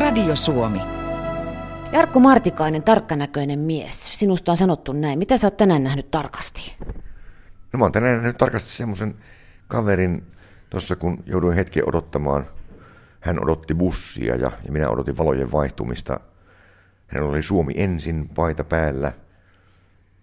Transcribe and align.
Radio 0.00 0.36
Suomi. 0.36 0.80
Jarkko 1.92 2.20
Martikainen, 2.20 2.82
tarkkanäköinen 2.82 3.58
mies. 3.58 4.06
Sinusta 4.06 4.52
on 4.52 4.56
sanottu 4.56 4.92
näin. 4.92 5.18
Mitä 5.18 5.38
sä 5.38 5.46
oot 5.46 5.56
tänään 5.56 5.84
nähnyt 5.84 6.10
tarkasti? 6.10 6.76
No 7.72 7.78
mä 7.78 7.84
oon 7.84 7.92
tänään 7.92 8.16
nähnyt 8.16 8.38
tarkasti 8.38 8.70
semmoisen 8.70 9.14
kaverin, 9.68 10.26
tuossa 10.70 10.96
kun 10.96 11.22
jouduin 11.26 11.56
hetken 11.56 11.88
odottamaan. 11.88 12.46
Hän 13.20 13.42
odotti 13.44 13.74
bussia 13.74 14.36
ja, 14.36 14.52
ja 14.66 14.72
minä 14.72 14.88
odotin 14.88 15.16
valojen 15.16 15.52
vaihtumista. 15.52 16.20
Hän 17.06 17.22
oli 17.22 17.42
Suomi 17.42 17.72
ensin 17.76 18.28
paita 18.28 18.64
päällä. 18.64 19.12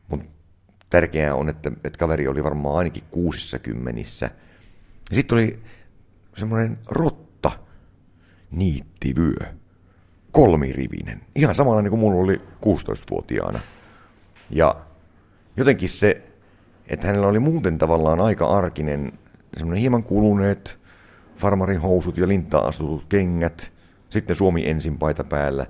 Mutta 0.07 0.25
tärkeää 0.89 1.35
on, 1.35 1.49
että, 1.49 1.71
että 1.83 1.99
kaveri 1.99 2.27
oli 2.27 2.43
varmaan 2.43 2.75
ainakin 2.75 3.03
kuusissa 3.11 3.59
kymmenissä. 3.59 4.29
Ja 5.09 5.15
sitten 5.15 5.35
oli 5.35 5.59
semmoinen 6.37 6.77
rotta 6.87 7.51
niittivyö. 8.51 9.57
Kolmirivinen. 10.37 11.21
Ihan 11.35 11.55
samanlainen 11.55 11.89
kuin 11.89 11.99
mulla 11.99 12.23
oli 12.23 12.41
16-vuotiaana. 12.65 13.59
Ja 14.49 14.75
jotenkin 15.57 15.89
se, 15.89 16.23
että 16.87 17.07
hänellä 17.07 17.27
oli 17.27 17.39
muuten 17.39 17.77
tavallaan 17.77 18.19
aika 18.19 18.45
arkinen, 18.47 19.11
semmoinen 19.57 19.81
hieman 19.81 20.03
kuluneet 20.03 20.79
farmarin 21.35 21.81
housut 21.81 22.17
ja 22.17 22.27
lintaa 22.27 22.67
astutut 22.67 23.05
kengät, 23.09 23.71
sitten 24.09 24.35
Suomi 24.35 24.69
ensin 24.69 24.97
paita 24.97 25.23
päällä, 25.23 25.65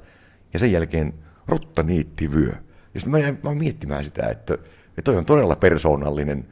ja 0.54 0.60
sen 0.60 0.72
jälkeen 0.72 1.14
rotta 1.48 1.84
niittivyö. 1.84 2.52
Ja 2.94 3.00
sitten 3.00 3.12
mä 3.12 3.20
jäin 3.20 3.44
vaan 3.44 3.58
miettimään 3.58 4.06
sitä, 4.06 4.28
että, 4.28 4.54
että 4.88 5.02
toi 5.04 5.18
on 5.18 5.26
todella 5.26 5.56
persoonallinen 5.56 6.46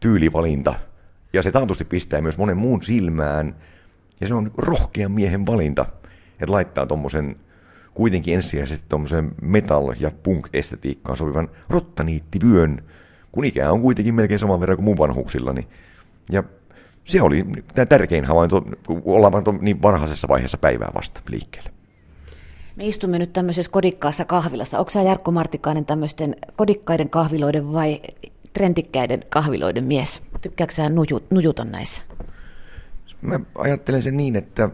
tyylivalinta, 0.00 0.74
ja 1.32 1.42
se 1.42 1.52
taantusti 1.52 1.84
pistää 1.84 2.20
myös 2.20 2.38
monen 2.38 2.56
muun 2.56 2.82
silmään, 2.82 3.56
ja 4.20 4.28
se 4.28 4.34
on 4.34 4.50
rohkean 4.56 5.12
miehen 5.12 5.46
valinta, 5.46 5.86
että 6.40 6.52
laittaa 6.52 6.86
tuommoisen 6.86 7.36
kuitenkin 7.94 8.34
ensisijaisesti 8.34 8.84
tuommoisen 8.88 9.32
metal- 9.42 9.94
ja 10.00 10.10
punk-estetiikkaan 10.22 11.16
sopivan 11.16 11.48
rottaniittivyön, 11.68 12.82
kun 13.32 13.44
ikää 13.44 13.72
on 13.72 13.80
kuitenkin 13.80 14.14
melkein 14.14 14.38
saman 14.38 14.60
verran 14.60 14.76
kuin 14.76 14.84
mun 14.84 14.98
vanhuksillani. 14.98 15.68
Ja 16.32 16.42
se 17.04 17.22
oli 17.22 17.46
tämä 17.74 17.86
tärkein 17.86 18.24
havainto, 18.24 18.62
kun 18.86 19.02
ollaan 19.04 19.44
niin 19.60 19.82
varhaisessa 19.82 20.28
vaiheessa 20.28 20.58
päivää 20.58 20.90
vasta 20.94 21.20
liikkeelle. 21.28 21.70
Me 22.76 22.86
istumme 22.86 23.18
nyt 23.18 23.32
tämmöisessä 23.32 23.70
kodikkaassa 23.70 24.24
kahvilassa. 24.24 24.78
Onko 24.78 24.90
sä 24.90 25.02
Jarkko 25.02 25.30
Martikainen 25.30 25.86
tämmöisten 25.86 26.36
kodikkaiden 26.56 27.10
kahviloiden 27.10 27.72
vai 27.72 28.00
trendikkäiden 28.52 29.24
kahviloiden 29.28 29.84
mies? 29.84 30.22
Tykkääkö 30.40 30.74
sä 30.74 30.88
nujut, 30.88 31.30
nujuta 31.30 31.64
näissä? 31.64 32.02
Mä 33.20 33.40
ajattelen 33.54 34.02
sen 34.02 34.16
niin, 34.16 34.36
että, 34.36 34.70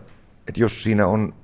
että 0.49 0.61
jos 0.61 0.83
siinä 0.83 1.07
on 1.07 1.35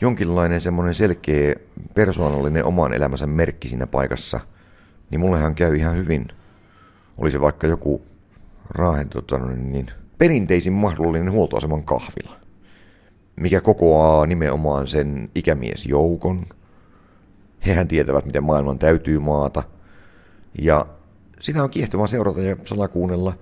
jonkinlainen 0.00 0.60
semmoinen 0.60 0.94
selkeä 0.94 1.54
persoonallinen 1.94 2.64
oman 2.64 2.92
elämänsä 2.92 3.26
merkki 3.26 3.68
siinä 3.68 3.86
paikassa, 3.86 4.40
niin 5.10 5.20
mullehan 5.20 5.54
käy 5.54 5.76
ihan 5.76 5.96
hyvin. 5.96 6.28
Oli 7.18 7.30
se 7.30 7.40
vaikka 7.40 7.66
joku 7.66 8.02
Raahen 8.70 9.08
tota, 9.08 9.38
niin, 9.38 9.86
perinteisin 10.18 10.72
mahdollinen 10.72 11.32
huoltoaseman 11.32 11.84
kahvila, 11.84 12.36
mikä 13.36 13.60
kokoaa 13.60 14.26
nimenomaan 14.26 14.86
sen 14.86 15.30
ikämiesjoukon. 15.34 16.46
Hehän 17.66 17.88
tietävät, 17.88 18.26
miten 18.26 18.44
maailman 18.44 18.78
täytyy 18.78 19.18
maata. 19.18 19.62
Ja 20.58 20.86
siinä 21.40 21.62
on 21.62 21.70
kiehtovaa 21.70 22.06
seurata 22.06 22.40
ja 22.40 22.56
salakuunnella. 22.64 23.34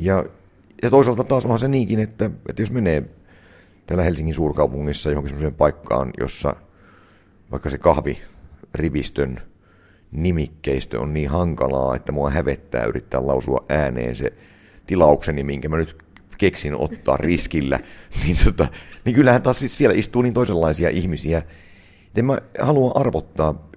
Ja, 0.00 0.24
ja 0.82 0.90
toisaalta 0.90 1.24
taas 1.24 1.44
onhan 1.44 1.58
se 1.60 1.68
niinkin, 1.68 1.98
että, 1.98 2.30
että 2.48 2.62
jos 2.62 2.70
menee 2.70 3.04
täällä 3.90 4.04
Helsingin 4.04 4.34
suurkaupungissa 4.34 5.10
johonkin 5.10 5.28
sellaiseen 5.28 5.54
paikkaan, 5.54 6.10
jossa 6.20 6.56
vaikka 7.50 7.70
se 7.70 7.78
kahvirivistön 7.78 9.40
nimikkeistö 10.12 11.00
on 11.00 11.14
niin 11.14 11.28
hankalaa, 11.28 11.96
että 11.96 12.12
mua 12.12 12.30
hävettää 12.30 12.84
yrittää 12.84 13.26
lausua 13.26 13.64
ääneen 13.68 14.16
se 14.16 14.32
tilaukseni, 14.86 15.42
minkä 15.42 15.68
mä 15.68 15.76
nyt 15.76 15.96
keksin 16.38 16.74
ottaa 16.74 17.16
riskillä, 17.16 17.80
niin, 18.24 18.36
tota, 18.44 18.68
niin 19.04 19.14
kyllähän 19.14 19.42
taas 19.42 19.58
siis 19.58 19.78
siellä 19.78 19.96
istuu 19.96 20.22
niin 20.22 20.34
toisenlaisia 20.34 20.90
ihmisiä. 20.90 21.42
En 22.16 22.24
mä 22.24 22.38
halua 22.60 22.92
arvottaa 22.94 23.68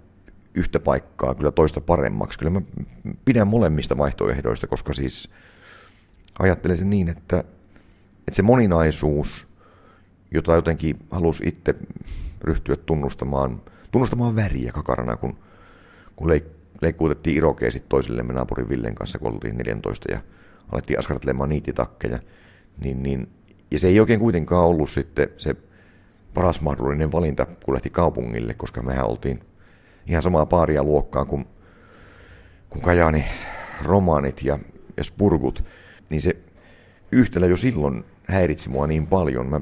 yhtä 0.54 0.80
paikkaa 0.80 1.36
kyllä 1.36 1.52
toista 1.52 1.82
paremmaksi. 1.82 2.40
Kyllä 2.40 2.50
mä 2.52 2.62
pidän 3.26 3.48
molemmista 3.48 3.98
vaihtoehdoista, 3.98 4.68
koska 4.68 4.94
siis 4.94 5.30
ajattelen 6.40 6.78
sen 6.78 6.90
niin, 6.90 7.10
että, 7.10 7.40
että 8.20 8.36
se 8.36 8.42
moninaisuus, 8.42 9.53
jota 10.34 10.56
jotenkin 10.56 10.98
halusi 11.12 11.48
itse 11.48 11.76
ryhtyä 12.42 12.76
tunnustamaan, 12.76 13.62
tunnustamaan 13.92 14.36
väriä 14.36 14.72
kakarana, 14.72 15.16
kun 15.16 15.38
kun 16.16 16.30
leik- 16.30 16.80
leikkuutettiin 16.82 17.38
irokeesit 17.38 17.90
toisillemme 17.90 18.34
naapurin 18.34 18.70
Villen 18.70 18.96
kanssa, 18.96 19.20
kun 19.20 19.34
oltiin 19.34 19.58
14 19.58 20.12
ja 20.12 20.22
alettiin 20.72 21.00
askartelemaan 21.00 21.50
niititakkeja, 21.50 22.20
niin, 22.84 23.04
niin, 23.04 23.28
ja 23.72 23.80
se 23.80 23.88
ei 23.88 24.00
oikein 24.00 24.20
kuitenkaan 24.20 24.66
ollut 24.66 24.90
sitten 24.90 25.30
se 25.38 25.56
paras 26.34 26.62
mahdollinen 26.62 27.12
valinta, 27.12 27.46
kun 27.66 27.74
lähti 27.74 27.90
kaupungille, 27.90 28.54
koska 28.54 28.82
mehän 28.82 29.06
oltiin 29.06 29.40
ihan 30.08 30.24
samaa 30.24 30.46
paaria 30.46 30.84
luokkaa 30.84 31.26
kuin, 31.26 31.46
kuin 32.70 32.82
Kajaani 32.82 33.26
romaanit 33.84 34.44
ja, 34.44 34.60
ja 34.98 35.04
spurgut, 35.04 35.64
niin 36.10 36.22
se 36.22 36.36
yhtälö 37.12 37.48
jo 37.48 37.58
silloin 37.58 38.06
häiritsi 38.28 38.70
mua 38.70 38.88
niin 38.88 39.08
paljon. 39.08 39.50
Mä 39.50 39.62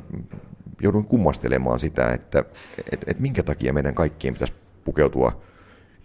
joudun 0.84 1.06
kummastelemaan 1.06 1.80
sitä, 1.80 2.14
että 2.14 2.46
et, 2.92 3.04
et 3.08 3.20
minkä 3.20 3.44
takia 3.44 3.74
meidän 3.74 3.96
kaikkien 3.96 4.34
pitäisi 4.34 4.54
pukeutua 4.84 5.42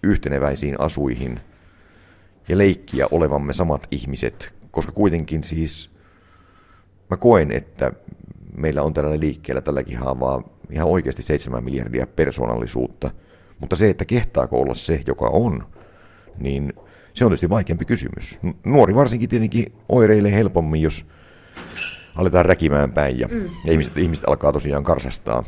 yhteneväisiin 0.02 0.80
asuihin 0.80 1.40
ja 2.48 2.58
leikkiä 2.58 3.06
olevamme 3.10 3.52
samat 3.52 3.86
ihmiset, 3.90 4.52
koska 4.70 4.92
kuitenkin 4.92 5.44
siis 5.44 5.90
mä 7.10 7.16
koen, 7.16 7.52
että 7.52 7.92
meillä 8.56 8.82
on 8.82 8.94
tällä 8.94 9.20
liikkeellä 9.20 9.60
tälläkin 9.60 9.98
haavaa 9.98 10.42
ihan 10.70 10.88
oikeasti 10.88 11.22
7 11.22 11.64
miljardia 11.64 12.06
persoonallisuutta, 12.06 13.10
mutta 13.60 13.76
se, 13.76 13.90
että 13.90 14.04
kehtaako 14.04 14.60
olla 14.60 14.74
se, 14.74 15.02
joka 15.06 15.26
on, 15.26 15.66
niin 16.38 16.72
se 17.14 17.24
on 17.24 17.30
tietysti 17.30 17.50
vaikeampi 17.50 17.84
kysymys. 17.84 18.38
Nuori 18.64 18.94
varsinkin 18.94 19.28
tietenkin 19.28 19.72
oireilee 19.88 20.32
helpommin, 20.32 20.82
jos 20.82 21.06
aletaan 22.16 22.44
räkimään 22.44 22.92
päin 22.92 23.18
ja, 23.18 23.28
mm. 23.28 23.50
ihmiset, 23.70 23.98
ihmiset 23.98 24.28
alkaa 24.28 24.52
tosiaan 24.52 24.84
karsastaa. 24.84 25.44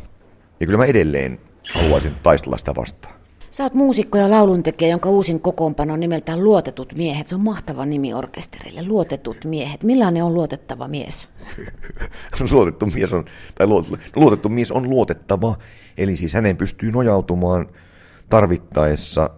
Ja 0.61 0.67
kyllä 0.67 0.79
mä 0.79 0.85
edelleen 0.85 1.39
haluaisin 1.75 2.13
taistella 2.23 2.59
sitä 2.59 2.75
vastaan. 2.75 3.19
Sä 3.51 3.63
oot 3.63 3.75
muusikko 3.75 4.19
ja 4.19 4.31
lauluntekijä, 4.31 4.91
jonka 4.91 5.09
uusin 5.09 5.41
kokoonpano 5.41 5.95
on 5.95 6.01
nimeltään 6.01 6.45
Luotetut 6.45 6.95
miehet. 6.97 7.27
Se 7.27 7.35
on 7.35 7.41
mahtava 7.41 7.87
nimi 7.87 8.15
orkesterille. 8.15 8.87
Luotetut 8.87 9.45
miehet. 9.45 9.85
Millainen 9.85 10.25
on 10.25 10.35
luotettava 10.35 10.89
mies? 10.89 11.29
luotettu, 12.51 12.87
mies 12.87 13.13
on, 13.13 13.25
tai 13.55 13.67
luotettu 14.17 14.49
mies 14.49 14.73
on 14.73 14.91
luotettava, 14.91 15.57
eli 15.99 16.17
siis 16.17 16.35
hänen 16.35 16.57
pystyy 16.57 16.93
nojautumaan 16.93 17.67
tarvittaessa, 18.31 19.31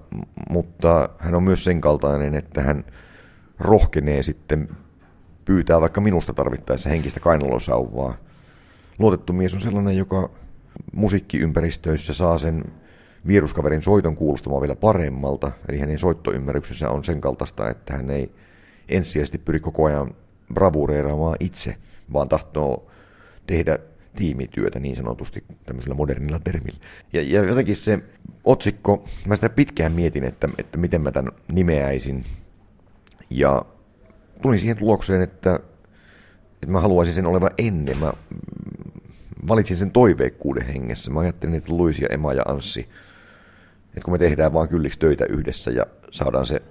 mutta 0.51 1.09
hän 1.19 1.35
on 1.35 1.43
myös 1.43 1.65
sen 1.65 1.81
kaltainen, 1.81 2.35
että 2.35 2.63
hän 2.63 2.85
rohkenee 3.59 4.23
sitten 4.23 4.69
pyytää 5.51 5.81
vaikka 5.81 6.01
minusta 6.01 6.35
tarvittaessa 6.35 6.91
henkistä 6.91 7.21
kainalosauvaa. 7.21 8.15
Luotettu 8.99 9.33
mies 9.33 9.55
on 9.55 9.61
sellainen, 9.61 9.97
joka 9.97 10.31
musiikkiympäristöissä 10.93 12.15
saa 12.15 12.39
sen 12.39 12.65
viruskaverin 13.27 13.83
soiton 13.83 14.17
kuulostamaan 14.17 14.63
vielä 14.63 14.77
paremmalta, 14.77 15.53
eli 15.69 15.79
hänen 15.79 15.99
soittoymmärryksensä 15.99 16.91
on 16.91 17.05
sen 17.05 17.21
kaltaista, 17.21 17.71
että 17.71 17.93
hän 17.93 18.11
ei 18.11 18.31
ensisijaisesti 18.89 19.39
pyri 19.39 19.61
koko 19.61 19.85
ajan 19.85 20.15
bravureeraamaan 20.55 21.37
itse, 21.41 21.77
vaan 22.13 22.29
tahtoo 22.29 22.91
tehdä 23.47 23.79
tiimityötä 24.17 24.81
niin 24.81 24.97
sanotusti 24.97 25.45
tämmöisellä 25.67 25.95
modernilla 25.95 26.41
termillä. 26.45 26.79
Ja, 27.13 27.23
ja 27.23 27.45
jotenkin 27.45 27.77
se 27.77 27.99
otsikko, 28.45 29.05
mä 29.27 29.37
sitä 29.37 29.49
pitkään 29.49 29.93
mietin, 29.93 30.25
että, 30.25 30.49
että 30.59 30.79
miten 30.79 31.01
mä 31.01 31.13
tämän 31.13 31.33
nimeäisin. 31.53 32.25
Ja 33.31 33.65
tulin 34.43 34.61
siihen 34.61 34.77
tulokseen, 34.77 35.21
että, 35.21 35.61
että 36.55 36.73
mä 36.73 36.81
haluaisin 36.81 37.15
sen 37.15 37.27
olevan 37.27 37.51
ennen. 37.59 37.99
Mä 37.99 38.13
valitsin 39.49 39.77
sen 39.77 39.91
toiveikkuuden 39.91 40.67
hengessä. 40.67 41.11
Mä 41.11 41.21
ajattelin, 41.21 41.55
että 41.55 41.73
Luisi 41.73 42.03
ja 42.03 42.09
Emma 42.11 42.33
ja 42.33 42.43
Anssi 42.49 42.89
että 43.91 44.05
kun 44.05 44.15
me 44.15 44.19
tehdään 44.19 44.53
vaan 44.53 44.69
kylliksi 44.69 44.99
töitä 44.99 45.25
yhdessä 45.25 45.71
ja 45.71 45.87
saadaan 46.11 46.47
se 46.47 46.63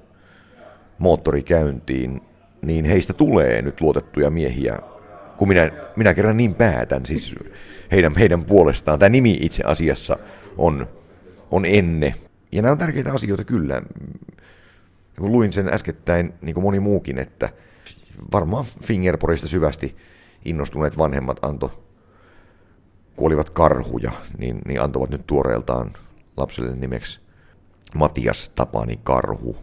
moottori 0.97 1.43
käyntiin, 1.43 2.21
niin 2.61 2.85
heistä 2.85 3.13
tulee 3.13 3.61
nyt 3.61 3.81
luotettuja 3.81 4.29
miehiä, 4.29 4.79
kun 5.37 5.47
minä, 5.47 5.71
minä 5.95 6.13
kerran 6.13 6.37
niin 6.37 6.55
päätän, 6.55 7.05
siis 7.05 7.35
heidän, 7.91 8.15
heidän 8.15 8.43
puolestaan. 8.43 8.99
Tämä 8.99 9.09
nimi 9.09 9.37
itse 9.41 9.63
asiassa 9.63 10.17
on, 10.57 10.87
on 11.51 11.65
enne. 11.65 12.15
Ja 12.51 12.61
nämä 12.61 12.71
on 12.71 12.77
tärkeitä 12.77 13.13
asioita 13.13 13.43
kyllä. 13.43 13.81
Kun 15.19 15.31
luin 15.31 15.53
sen 15.53 15.73
äskettäin, 15.73 16.33
niin 16.41 16.53
kuin 16.53 16.63
moni 16.63 16.79
muukin, 16.79 17.17
että 17.17 17.49
varmaan 18.31 18.65
Fingerporista 18.83 19.47
syvästi 19.47 19.95
innostuneet 20.45 20.97
vanhemmat 20.97 21.45
anto 21.45 21.83
kuolivat 23.15 23.49
karhuja, 23.49 24.11
niin, 24.37 24.61
niin 24.67 24.81
antavat 24.81 25.09
nyt 25.09 25.27
tuoreeltaan 25.27 25.93
lapselle 26.37 26.75
nimeksi 26.75 27.19
Matias 27.95 28.49
Tapani 28.49 28.99
Karhu. 29.03 29.57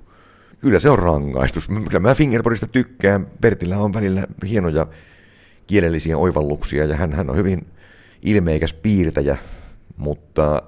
Kyllä 0.61 0.81
se 0.81 0.91
on 0.91 0.99
rangaistus. 0.99 1.69
Kyllä 1.69 2.01
mä 2.01 2.15
fingerboardista 2.15 2.67
tykkään. 2.67 3.27
Pertillä 3.41 3.79
on 3.79 3.93
välillä 3.93 4.27
hienoja 4.49 4.87
kielellisiä 5.67 6.19
oivalluksia 6.19 6.85
ja 6.85 6.97
hän, 6.97 7.13
hän 7.13 7.31
on 7.31 7.37
hyvin 7.37 7.67
ilmeikäs 8.23 8.75
piirtäjä, 8.75 9.37
mutta, 9.97 10.63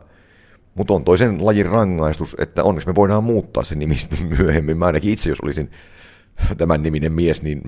mutta 0.78 0.94
on 0.94 1.04
toisen 1.04 1.46
lajin 1.46 1.66
rangaistus, 1.66 2.36
että 2.38 2.64
onneksi 2.64 2.88
me 2.88 2.94
voidaan 2.94 3.24
muuttaa 3.24 3.62
se 3.62 3.74
nimi 3.74 3.96
myöhemmin. 4.38 4.78
Mä 4.78 4.86
ainakin 4.86 5.12
itse, 5.12 5.30
jos 5.30 5.40
olisin 5.40 5.70
tämän 6.58 6.82
niminen 6.82 7.12
mies, 7.12 7.42
niin, 7.42 7.60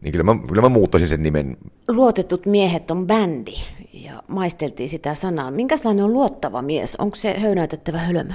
niin 0.00 0.12
kyllä, 0.12 0.24
mä, 0.24 0.38
kyllä 0.48 0.62
mä 0.62 0.68
muuttaisin 0.68 1.08
sen 1.08 1.22
nimen. 1.22 1.56
Luotetut 1.88 2.46
miehet 2.46 2.90
on 2.90 3.06
bändi 3.06 3.54
ja 3.92 4.22
maisteltiin 4.28 4.88
sitä 4.88 5.14
sanaa. 5.14 5.50
Minkälainen 5.50 6.04
on 6.04 6.12
luottava 6.12 6.62
mies? 6.62 6.96
Onko 6.96 7.16
se 7.16 7.40
höynäytettävä 7.40 7.98
hölmö? 7.98 8.32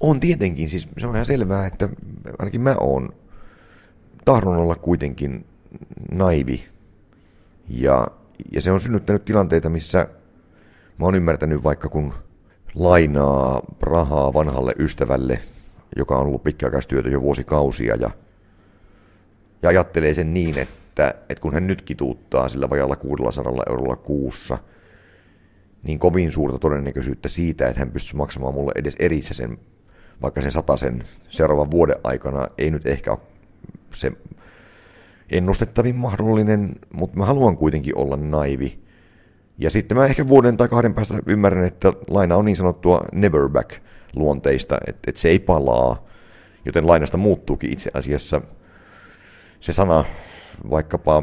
On 0.00 0.20
tietenkin, 0.20 0.70
siis 0.70 0.88
se 0.98 1.06
on 1.06 1.14
ihan 1.14 1.26
selvää, 1.26 1.66
että 1.66 1.88
ainakin 2.38 2.60
mä 2.60 2.76
oon 2.80 3.08
tahdon 4.24 4.56
olla 4.56 4.74
kuitenkin 4.74 5.44
naivi. 6.12 6.64
Ja, 7.68 8.06
ja 8.52 8.60
se 8.60 8.72
on 8.72 8.80
synnyttänyt 8.80 9.24
tilanteita, 9.24 9.68
missä 9.68 10.08
mä 10.98 11.04
oon 11.06 11.14
ymmärtänyt 11.14 11.64
vaikka 11.64 11.88
kun 11.88 12.14
lainaa 12.74 13.62
rahaa 13.80 14.32
vanhalle 14.32 14.74
ystävälle, 14.78 15.40
joka 15.96 16.18
on 16.18 16.26
ollut 16.26 16.42
pitkäaikaistyötä 16.42 17.08
jo 17.08 17.20
vuosikausia 17.20 17.96
ja, 17.96 18.10
ja 19.62 19.68
ajattelee 19.68 20.14
sen 20.14 20.34
niin, 20.34 20.58
että, 20.58 21.14
että 21.28 21.42
kun 21.42 21.54
hän 21.54 21.66
nyt 21.66 21.82
kituuttaa 21.82 22.48
sillä 22.48 22.70
vajalla 22.70 22.96
600 22.96 23.52
eurolla 23.68 23.96
kuussa, 23.96 24.58
niin 25.82 25.98
kovin 25.98 26.32
suurta 26.32 26.58
todennäköisyyttä 26.58 27.28
siitä, 27.28 27.68
että 27.68 27.80
hän 27.80 27.90
pystyy 27.90 28.18
maksamaan 28.18 28.54
mulle 28.54 28.72
edes 28.74 28.96
erissä 28.98 29.34
sen 29.34 29.58
vaikka 30.22 30.42
sen 30.42 30.52
sen 30.76 31.04
seuraavan 31.28 31.70
vuoden 31.70 31.96
aikana 32.04 32.48
ei 32.58 32.70
nyt 32.70 32.86
ehkä 32.86 33.10
ole 33.10 33.18
se 33.94 34.12
ennustettavin 35.30 35.96
mahdollinen, 35.96 36.76
mutta 36.92 37.18
mä 37.18 37.24
haluan 37.24 37.56
kuitenkin 37.56 37.96
olla 37.96 38.16
naivi. 38.16 38.78
Ja 39.60 39.70
sitten 39.70 39.96
mä 39.96 40.06
ehkä 40.06 40.28
vuoden 40.28 40.56
tai 40.56 40.68
kahden 40.68 40.94
päästä 40.94 41.14
ymmärrän, 41.26 41.64
että 41.64 41.92
laina 42.08 42.36
on 42.36 42.44
niin 42.44 42.56
sanottua 42.56 43.04
never 43.12 43.48
back 43.48 43.70
luonteista, 44.16 44.78
että, 44.86 45.10
että 45.10 45.20
se 45.20 45.28
ei 45.28 45.38
palaa, 45.38 46.06
joten 46.64 46.86
lainasta 46.86 47.16
muuttuukin 47.16 47.72
itse 47.72 47.90
asiassa 47.94 48.40
se 49.60 49.72
sana 49.72 50.04
vaikkapa 50.70 51.22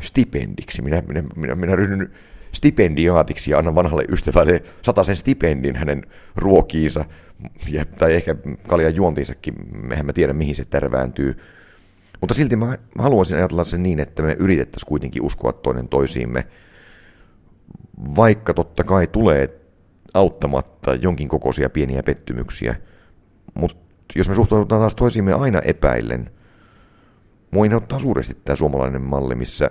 stipendiksi. 0.00 0.82
Minä, 0.82 1.02
minä, 1.08 1.22
minä, 1.36 1.54
minä 1.54 1.76
ryhdyn 1.76 2.10
stipendiaatiksi 2.52 3.50
ja 3.50 3.58
annan 3.58 3.74
vanhalle 3.74 4.04
ystävälle 4.08 4.62
sen 5.02 5.16
stipendin 5.16 5.76
hänen 5.76 6.06
ruokiinsa, 6.36 7.04
ja, 7.68 7.84
tai 7.84 8.14
ehkä 8.14 8.36
kaljan 8.68 8.94
juontiinsakin, 8.94 9.54
mehän 9.88 10.06
me 10.06 10.12
tiedä 10.12 10.32
mihin 10.32 10.54
se 10.54 10.64
tärvääntyy. 10.64 11.38
Mutta 12.20 12.34
silti 12.34 12.56
mä, 12.56 12.66
mä 12.66 13.02
haluaisin 13.02 13.36
ajatella 13.36 13.64
sen 13.64 13.82
niin, 13.82 14.00
että 14.00 14.22
me 14.22 14.36
yritettäisiin 14.38 14.88
kuitenkin 14.88 15.22
uskoa 15.22 15.52
toinen 15.52 15.88
toisiimme, 15.88 16.46
vaikka 18.16 18.54
totta 18.54 18.84
kai 18.84 19.06
tulee 19.06 19.60
auttamatta 20.14 20.94
jonkin 20.94 21.28
kokoisia 21.28 21.70
pieniä 21.70 22.02
pettymyksiä. 22.02 22.76
Mutta 23.54 23.80
jos 24.16 24.28
me 24.28 24.34
suhtaudutaan 24.34 24.80
taas 24.80 24.94
toisiimme 24.94 25.32
aina 25.32 25.60
epäillen, 25.60 26.30
mua 27.50 27.64
ottaa 27.76 27.98
suuresti 27.98 28.36
tämä 28.44 28.56
suomalainen 28.56 29.02
malli, 29.02 29.34
missä 29.34 29.70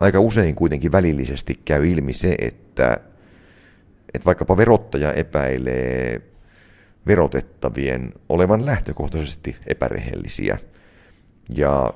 aika 0.00 0.20
usein 0.20 0.54
kuitenkin 0.54 0.92
välillisesti 0.92 1.60
käy 1.64 1.86
ilmi 1.86 2.12
se, 2.12 2.36
että, 2.38 2.96
että 4.14 4.26
vaikkapa 4.26 4.56
verottaja 4.56 5.12
epäilee 5.12 6.20
verotettavien 7.06 8.12
olevan 8.28 8.66
lähtökohtaisesti 8.66 9.56
epärehellisiä. 9.66 10.58
Ja 11.54 11.94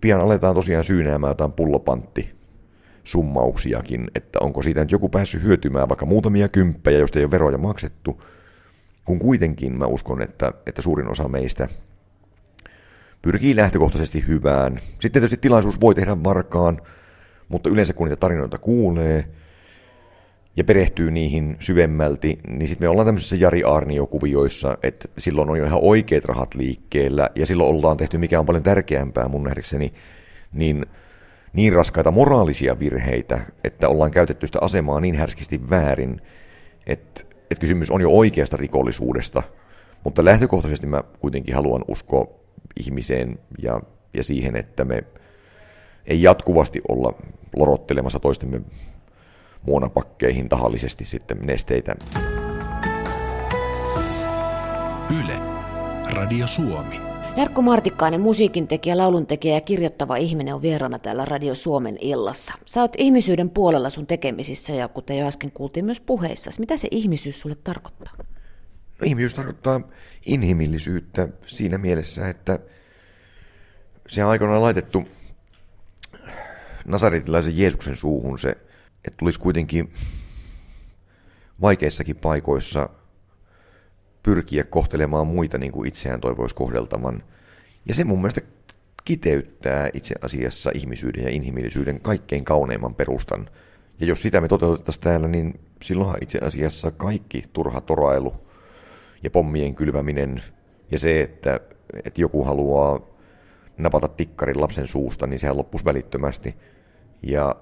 pian 0.00 0.20
aletaan 0.20 0.54
tosiaan 0.54 0.84
syynäämään 0.84 1.30
jotain 1.30 1.52
pullopantti 1.52 2.35
summauksiakin, 3.06 4.10
että 4.14 4.38
onko 4.40 4.62
siitä 4.62 4.80
nyt 4.80 4.92
joku 4.92 5.08
päässyt 5.08 5.42
hyötymään 5.42 5.88
vaikka 5.88 6.06
muutamia 6.06 6.48
kymppejä, 6.48 6.98
joista 6.98 7.18
ei 7.18 7.24
ole 7.24 7.30
veroja 7.30 7.58
maksettu, 7.58 8.22
kun 9.04 9.18
kuitenkin 9.18 9.78
mä 9.78 9.86
uskon, 9.86 10.22
että, 10.22 10.52
että 10.66 10.82
suurin 10.82 11.08
osa 11.08 11.28
meistä 11.28 11.68
pyrkii 13.22 13.56
lähtökohtaisesti 13.56 14.24
hyvään. 14.26 14.80
Sitten 14.90 15.12
tietysti 15.12 15.36
tilaisuus 15.36 15.80
voi 15.80 15.94
tehdä 15.94 16.24
varkaan, 16.24 16.80
mutta 17.48 17.68
yleensä 17.68 17.92
kun 17.92 18.06
niitä 18.08 18.20
tarinoita 18.20 18.58
kuulee 18.58 19.24
ja 20.56 20.64
perehtyy 20.64 21.10
niihin 21.10 21.56
syvemmälti, 21.60 22.38
niin 22.48 22.68
sitten 22.68 22.84
me 22.84 22.88
ollaan 22.88 23.06
tämmöisissä 23.06 23.36
Jari 23.36 23.64
Arnio-kuvioissa, 23.64 24.78
että 24.82 25.08
silloin 25.18 25.50
on 25.50 25.58
jo 25.58 25.64
ihan 25.64 25.80
oikeat 25.82 26.24
rahat 26.24 26.54
liikkeellä 26.54 27.30
ja 27.34 27.46
silloin 27.46 27.74
ollaan 27.74 27.96
tehty, 27.96 28.18
mikä 28.18 28.40
on 28.40 28.46
paljon 28.46 28.62
tärkeämpää 28.62 29.28
mun 29.28 29.44
nähdäkseni, 29.44 29.92
niin 30.52 30.86
niin 31.52 31.72
raskaita 31.72 32.10
moraalisia 32.10 32.78
virheitä, 32.78 33.40
että 33.64 33.88
ollaan 33.88 34.10
käytetty 34.10 34.46
sitä 34.46 34.58
asemaa 34.62 35.00
niin 35.00 35.14
härskisti 35.14 35.70
väärin, 35.70 36.20
että, 36.86 37.20
että 37.50 37.60
kysymys 37.60 37.90
on 37.90 38.00
jo 38.00 38.10
oikeasta 38.10 38.56
rikollisuudesta. 38.56 39.42
Mutta 40.04 40.24
lähtökohtaisesti 40.24 40.86
mä 40.86 41.02
kuitenkin 41.20 41.54
haluan 41.54 41.84
uskoa 41.88 42.28
ihmiseen 42.80 43.38
ja, 43.62 43.80
ja 44.14 44.24
siihen, 44.24 44.56
että 44.56 44.84
me 44.84 45.04
ei 46.06 46.22
jatkuvasti 46.22 46.82
olla 46.88 47.12
lorottelemassa 47.56 48.20
toistemme 48.20 48.60
muonapakkeihin 49.62 50.48
tahallisesti 50.48 51.04
sitten 51.04 51.38
nesteitä. 51.42 51.96
Yle. 55.20 55.38
Radio 56.14 56.46
Suomi. 56.46 57.05
Jarkko 57.36 57.62
Martikkainen, 57.62 58.20
musiikintekijä, 58.20 58.96
lauluntekijä 58.96 59.54
ja 59.54 59.60
kirjoittava 59.60 60.16
ihminen 60.16 60.54
on 60.54 60.62
vieraana 60.62 60.98
täällä 60.98 61.24
Radio 61.24 61.54
Suomen 61.54 61.96
illassa. 62.00 62.54
Sä 62.66 62.80
oot 62.80 62.92
ihmisyyden 62.98 63.50
puolella 63.50 63.90
sun 63.90 64.06
tekemisissä 64.06 64.72
ja 64.72 64.88
kuten 64.88 65.18
jo 65.18 65.26
äsken 65.26 65.52
kuultiin 65.52 65.84
myös 65.84 66.00
puheissa. 66.00 66.50
Mitä 66.58 66.76
se 66.76 66.88
ihmisyys 66.90 67.40
sulle 67.40 67.56
tarkoittaa? 67.64 68.12
No, 68.98 69.04
ihmisyys 69.04 69.34
tarkoittaa 69.34 69.80
inhimillisyyttä 70.26 71.28
siinä 71.46 71.78
mielessä, 71.78 72.28
että 72.28 72.58
se 74.08 74.24
on 74.24 74.30
aikoinaan 74.30 74.62
laitettu 74.62 75.04
nasaritilaisen 76.84 77.58
Jeesuksen 77.58 77.96
suuhun 77.96 78.38
se, 78.38 78.50
että 79.04 79.16
tulisi 79.18 79.40
kuitenkin 79.40 79.92
vaikeissakin 81.60 82.16
paikoissa 82.16 82.88
pyrkiä 84.26 84.64
kohtelemaan 84.64 85.26
muita 85.26 85.58
niin 85.58 85.72
kuin 85.72 85.88
itseään 85.88 86.20
toivoisi 86.20 86.54
kohdeltavan. 86.54 87.22
Ja 87.88 87.94
se 87.94 88.04
mun 88.04 88.18
mielestä 88.18 88.40
kiteyttää 89.04 89.90
itse 89.94 90.14
asiassa 90.22 90.70
ihmisyyden 90.74 91.24
ja 91.24 91.30
inhimillisyyden 91.30 92.00
kaikkein 92.00 92.44
kauneimman 92.44 92.94
perustan. 92.94 93.50
Ja 94.00 94.06
jos 94.06 94.22
sitä 94.22 94.40
me 94.40 94.48
toteutettaisiin 94.48 95.02
täällä, 95.02 95.28
niin 95.28 95.60
silloinhan 95.82 96.22
itse 96.22 96.38
asiassa 96.38 96.90
kaikki 96.90 97.44
turha 97.52 97.80
torailu 97.80 98.34
ja 99.22 99.30
pommien 99.30 99.74
kylväminen 99.74 100.42
ja 100.90 100.98
se, 100.98 101.22
että, 101.22 101.60
että 102.04 102.20
joku 102.20 102.44
haluaa 102.44 103.00
napata 103.78 104.08
tikkarin 104.08 104.60
lapsen 104.60 104.86
suusta, 104.86 105.26
niin 105.26 105.38
sehän 105.38 105.56
loppuisi 105.56 105.84
välittömästi. 105.84 106.54
Ja 107.22 107.56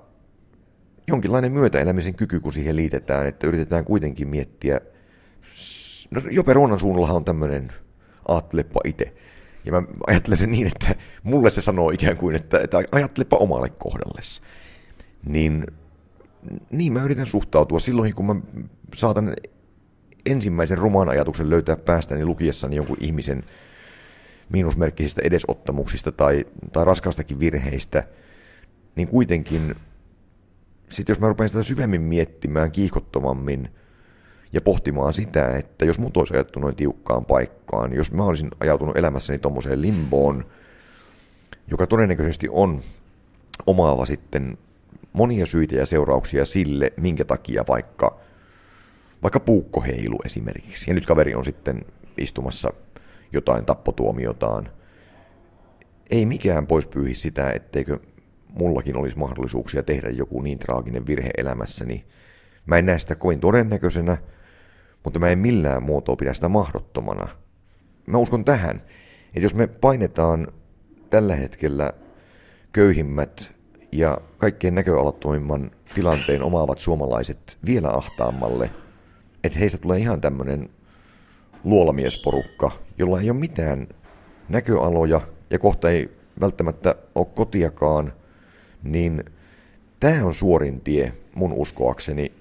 jonkinlainen 1.06 1.52
myötäelämisen 1.52 2.14
kyky, 2.14 2.40
kun 2.40 2.52
siihen 2.52 2.76
liitetään, 2.76 3.26
että 3.26 3.46
yritetään 3.46 3.84
kuitenkin 3.84 4.28
miettiä, 4.28 4.80
no 6.14 6.20
Jope 6.30 6.52
Ruonan 6.52 6.80
suunnallahan 6.80 7.16
on 7.16 7.24
tämmöinen 7.24 7.72
ajattelepa 8.28 8.80
itse. 8.84 9.14
Ja 9.64 9.72
mä 9.72 9.82
ajattelen 10.06 10.38
sen 10.38 10.50
niin, 10.50 10.66
että 10.66 10.94
mulle 11.22 11.50
se 11.50 11.60
sanoo 11.60 11.90
ikään 11.90 12.16
kuin, 12.16 12.36
että, 12.36 12.60
että 12.60 12.82
ajattelepa 12.92 13.36
omalle 13.36 13.68
kohdallesi. 13.68 14.40
Niin, 15.26 15.66
niin 16.70 16.92
mä 16.92 17.04
yritän 17.04 17.26
suhtautua 17.26 17.80
silloin, 17.80 18.14
kun 18.14 18.26
mä 18.26 18.36
saatan 18.94 19.34
ensimmäisen 20.26 20.78
romaan 20.78 21.08
ajatuksen 21.08 21.50
löytää 21.50 21.76
päästäni 21.76 22.24
lukiessani 22.24 22.76
jonkun 22.76 22.96
ihmisen 23.00 23.42
miinusmerkkisistä 24.48 25.22
edesottamuksista 25.24 26.12
tai, 26.12 26.44
tai 26.72 26.84
raskaastakin 26.84 27.38
virheistä, 27.38 28.04
niin 28.96 29.08
kuitenkin 29.08 29.74
sitten 30.90 31.12
jos 31.12 31.20
mä 31.20 31.28
rupean 31.28 31.48
sitä 31.48 31.62
syvemmin 31.62 32.02
miettimään 32.02 32.72
kiihkottomammin 32.72 33.70
ja 34.54 34.60
pohtimaan 34.60 35.14
sitä, 35.14 35.56
että 35.56 35.84
jos 35.84 35.98
mut 35.98 36.16
olisi 36.16 36.34
ajattu 36.34 36.60
noin 36.60 36.76
tiukkaan 36.76 37.24
paikkaan, 37.24 37.92
jos 37.92 38.12
mä 38.12 38.24
olisin 38.24 38.50
ajautunut 38.60 38.96
elämässäni 38.96 39.38
tuommoiseen 39.38 39.82
limboon, 39.82 40.44
joka 41.70 41.86
todennäköisesti 41.86 42.48
on 42.50 42.82
omaava 43.66 44.06
sitten 44.06 44.58
monia 45.12 45.46
syitä 45.46 45.74
ja 45.74 45.86
seurauksia 45.86 46.44
sille, 46.44 46.92
minkä 46.96 47.24
takia 47.24 47.64
vaikka, 47.68 48.20
vaikka 49.22 49.40
puukkoheilu 49.40 50.20
esimerkiksi. 50.24 50.90
Ja 50.90 50.94
nyt 50.94 51.06
kaveri 51.06 51.34
on 51.34 51.44
sitten 51.44 51.84
istumassa 52.18 52.72
jotain 53.32 53.64
tappotuomiotaan. 53.64 54.68
Ei 56.10 56.26
mikään 56.26 56.66
pois 56.66 56.86
pyyhi 56.86 57.14
sitä, 57.14 57.50
etteikö 57.50 57.98
mullakin 58.48 58.96
olisi 58.96 59.18
mahdollisuuksia 59.18 59.82
tehdä 59.82 60.10
joku 60.10 60.42
niin 60.42 60.58
traaginen 60.58 61.06
virhe 61.06 61.30
elämässäni. 61.36 62.04
Mä 62.66 62.78
en 62.78 62.86
näe 62.86 62.98
sitä 62.98 63.14
kovin 63.14 63.40
todennäköisenä, 63.40 64.16
mutta 65.04 65.18
mä 65.18 65.28
en 65.28 65.38
millään 65.38 65.82
muotoa 65.82 66.16
pidä 66.16 66.34
sitä 66.34 66.48
mahdottomana. 66.48 67.28
Mä 68.06 68.18
uskon 68.18 68.44
tähän, 68.44 68.82
että 69.26 69.40
jos 69.40 69.54
me 69.54 69.66
painetaan 69.66 70.48
tällä 71.10 71.36
hetkellä 71.36 71.92
köyhimmät 72.72 73.54
ja 73.92 74.18
kaikkein 74.38 74.74
näköalattomimman 74.74 75.70
tilanteen 75.94 76.42
omaavat 76.42 76.78
suomalaiset 76.78 77.58
vielä 77.66 77.88
ahtaammalle, 77.88 78.70
että 79.44 79.58
heistä 79.58 79.78
tulee 79.78 79.98
ihan 79.98 80.20
tämmöinen 80.20 80.70
luolamiesporukka, 81.64 82.70
jolla 82.98 83.20
ei 83.20 83.30
ole 83.30 83.38
mitään 83.38 83.88
näköaloja 84.48 85.20
ja 85.50 85.58
kohta 85.58 85.90
ei 85.90 86.10
välttämättä 86.40 86.94
ole 87.14 87.26
kotiakaan, 87.34 88.12
niin 88.82 89.24
tämä 90.00 90.24
on 90.24 90.34
suorin 90.34 90.80
tie 90.80 91.12
mun 91.34 91.52
uskoakseni 91.52 92.32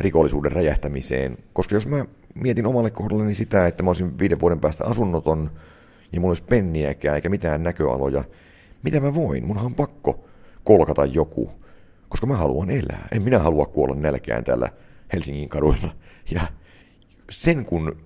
rikollisuuden 0.00 0.52
räjähtämiseen. 0.52 1.38
Koska 1.52 1.74
jos 1.74 1.86
mä 1.86 2.04
mietin 2.34 2.66
omalle 2.66 2.90
kohdalleni 2.90 3.34
sitä, 3.34 3.66
että 3.66 3.82
mä 3.82 3.90
olisin 3.90 4.18
viiden 4.18 4.40
vuoden 4.40 4.60
päästä 4.60 4.84
asunnoton 4.84 5.50
ja 6.12 6.20
mulla 6.20 6.30
olisi 6.30 6.42
penniäkään 6.42 7.16
eikä 7.16 7.28
mitään 7.28 7.62
näköaloja, 7.62 8.24
mitä 8.82 9.00
mä 9.00 9.14
voin? 9.14 9.46
Munhan 9.46 9.66
on 9.66 9.74
pakko 9.74 10.24
kolkata 10.64 11.04
joku, 11.04 11.50
koska 12.08 12.26
mä 12.26 12.36
haluan 12.36 12.70
elää. 12.70 13.08
En 13.12 13.22
minä 13.22 13.38
halua 13.38 13.66
kuolla 13.66 13.94
nälkään 13.94 14.44
täällä 14.44 14.68
Helsingin 15.12 15.48
kaduilla. 15.48 15.94
Ja 16.30 16.42
sen 17.30 17.64
kun 17.64 17.96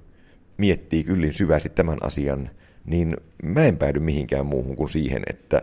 miettii 0.57 1.05
kyllin 1.05 1.33
syvästi 1.33 1.69
tämän 1.69 1.99
asian, 2.01 2.51
niin 2.85 3.17
mä 3.43 3.65
en 3.65 3.77
päädy 3.77 4.01
mihinkään 4.01 4.47
muuhun 4.47 4.77
kuin 4.77 4.89
siihen, 4.89 5.23
että, 5.31 5.63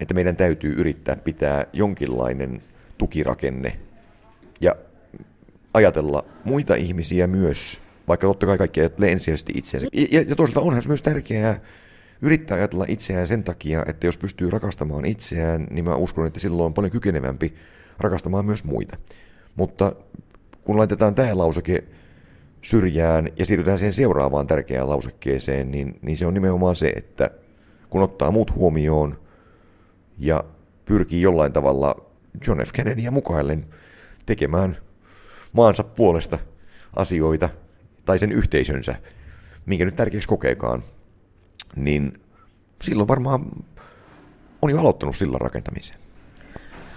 että 0.00 0.14
meidän 0.14 0.36
täytyy 0.36 0.74
yrittää 0.76 1.16
pitää 1.16 1.66
jonkinlainen 1.72 2.62
tukirakenne 2.98 3.78
ja 4.60 4.76
ajatella 5.74 6.24
muita 6.44 6.74
ihmisiä 6.74 7.26
myös, 7.26 7.80
vaikka 8.08 8.26
totta 8.26 8.46
kai 8.46 8.58
kaikki 8.58 8.80
ajattelee 8.80 9.12
ensisijaisesti 9.12 9.52
itseänsä. 9.56 9.88
Ja, 10.10 10.22
ja 10.28 10.36
toisaalta 10.36 10.60
onhan 10.60 10.82
se 10.82 10.88
myös 10.88 11.02
tärkeää 11.02 11.60
yrittää 12.22 12.56
ajatella 12.56 12.84
itseään 12.88 13.26
sen 13.26 13.44
takia, 13.44 13.84
että 13.88 14.06
jos 14.06 14.16
pystyy 14.16 14.50
rakastamaan 14.50 15.04
itseään, 15.04 15.66
niin 15.70 15.84
mä 15.84 15.96
uskon, 15.96 16.26
että 16.26 16.40
silloin 16.40 16.66
on 16.66 16.74
paljon 16.74 16.92
kykenevämpi 16.92 17.54
rakastamaan 17.98 18.46
myös 18.46 18.64
muita. 18.64 18.96
Mutta 19.56 19.92
kun 20.64 20.76
laitetaan 20.76 21.14
tämä 21.14 21.38
lauseke 21.38 21.84
syrjään 22.62 23.28
ja 23.36 23.46
siirrytään 23.46 23.78
siihen 23.78 23.92
seuraavaan 23.92 24.46
tärkeään 24.46 24.88
lausekkeeseen, 24.88 25.70
niin, 25.70 25.98
niin 26.02 26.16
se 26.16 26.26
on 26.26 26.34
nimenomaan 26.34 26.76
se, 26.76 26.88
että 26.88 27.30
kun 27.90 28.02
ottaa 28.02 28.30
muut 28.30 28.54
huomioon 28.54 29.18
ja 30.18 30.44
pyrkii 30.84 31.20
jollain 31.22 31.52
tavalla 31.52 32.06
John 32.46 32.60
F. 32.60 32.72
Kennedya 32.72 33.10
mukaillen 33.10 33.64
tekemään 34.26 34.76
maansa 35.54 35.84
puolesta 35.84 36.38
asioita 36.96 37.48
tai 38.04 38.18
sen 38.18 38.32
yhteisönsä, 38.32 38.94
minkä 39.66 39.84
nyt 39.84 39.96
tärkeäksi 39.96 40.28
kokeekaan, 40.28 40.82
niin 41.76 42.20
silloin 42.82 43.08
varmaan 43.08 43.46
on 44.62 44.70
jo 44.70 44.80
aloittanut 44.80 45.16
sillan 45.16 45.40
rakentamisen. 45.40 45.96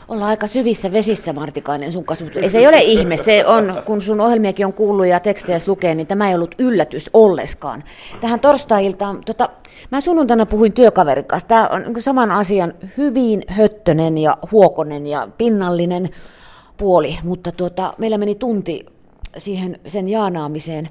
Ollaan 0.08 0.30
aika 0.30 0.48
syvissä 0.48 0.92
vesissä, 0.92 1.34
Martikainen, 1.34 1.92
sun 1.92 2.06
kanssa. 2.06 2.26
Ei 2.36 2.50
se 2.50 2.58
ei 2.58 2.68
ole 2.68 2.80
ihme, 2.80 3.18
se 3.18 3.46
on, 3.46 3.82
kun 3.86 4.02
sun 4.02 4.22
ohjelmiakin 4.22 4.66
on 4.66 4.74
kuullut 4.74 5.08
ja 5.08 5.20
tekstejä 5.20 5.58
lukee, 5.68 5.96
niin 5.96 6.08
tämä 6.08 6.30
ei 6.30 6.36
ollut 6.36 6.56
yllätys 6.60 7.10
olleskaan. 7.14 7.84
Tähän 8.22 8.40
torstai-iltaan, 8.40 9.24
tota, 9.26 9.50
mä 9.92 10.02
sunnuntaina 10.02 10.46
puhuin 10.46 10.74
työkaverin 10.74 11.26
kanssa. 11.26 11.48
Tämä 11.48 11.68
on 11.68 12.02
saman 12.02 12.32
asian 12.32 12.74
hyvin 12.98 13.44
höttönen 13.48 14.18
ja 14.18 14.38
huokonen 14.52 15.08
ja 15.08 15.28
pinnallinen 15.38 16.10
puoli, 16.78 17.18
mutta 17.24 17.52
tuota, 17.52 17.94
meillä 17.98 18.18
meni 18.18 18.36
tunti 18.36 18.86
siihen 19.38 19.80
sen 19.88 20.10
jaanaamiseen 20.10 20.90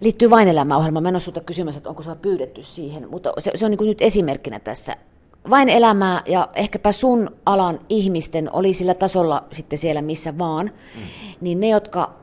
liittyy 0.00 0.30
vain 0.30 0.48
elämäohjelma. 0.48 1.00
Mä 1.00 1.08
en 1.08 1.14
ole 1.14 1.20
sulta 1.20 1.40
kysymässä, 1.40 1.78
että 1.78 1.88
onko 1.88 2.02
sua 2.02 2.16
pyydetty 2.16 2.62
siihen, 2.62 3.10
mutta 3.10 3.32
se, 3.38 3.52
se 3.54 3.64
on 3.64 3.70
niin 3.70 3.86
nyt 3.86 4.02
esimerkkinä 4.02 4.60
tässä. 4.60 4.96
Vain 5.50 5.68
elämää 5.68 6.22
ja 6.26 6.48
ehkäpä 6.54 6.92
sun 6.92 7.30
alan 7.46 7.80
ihmisten 7.88 8.52
oli 8.52 8.72
sillä 8.72 8.94
tasolla 8.94 9.44
sitten 9.52 9.78
siellä 9.78 10.02
missä 10.02 10.38
vaan, 10.38 10.66
mm. 10.66 11.02
niin 11.40 11.60
ne, 11.60 11.68
jotka 11.68 12.14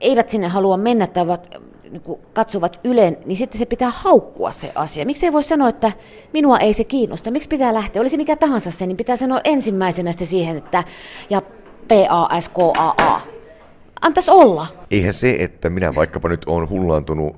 eivät 0.00 0.28
sinne 0.28 0.48
halua 0.48 0.76
mennä 0.76 1.06
tai 1.06 1.22
ovat, 1.22 1.50
niin 1.90 2.02
katsovat 2.32 2.80
Ylen, 2.84 3.18
niin 3.26 3.36
sitten 3.36 3.58
se 3.58 3.66
pitää 3.66 3.90
haukkua 3.90 4.52
se 4.52 4.72
asia. 4.74 5.06
Miksi 5.06 5.26
ei 5.26 5.32
voi 5.32 5.42
sanoa, 5.42 5.68
että 5.68 5.92
minua 6.32 6.58
ei 6.58 6.72
se 6.72 6.84
kiinnosta? 6.84 7.30
Miksi 7.30 7.48
pitää 7.48 7.74
lähteä? 7.74 8.02
Olisi 8.02 8.16
mikä 8.16 8.36
tahansa 8.36 8.70
se, 8.70 8.86
niin 8.86 8.96
pitää 8.96 9.16
sanoa 9.16 9.40
ensimmäisenä 9.44 10.12
siihen, 10.12 10.56
että 10.56 10.84
ja 11.30 11.42
P-A-S-K-A-A. 11.90 13.20
Antais 14.00 14.28
olla. 14.28 14.66
Eihän 14.90 15.14
se, 15.14 15.36
että 15.38 15.70
minä 15.70 15.94
vaikkapa 15.94 16.28
nyt 16.28 16.44
olen 16.46 16.68
hullantunut 16.68 17.36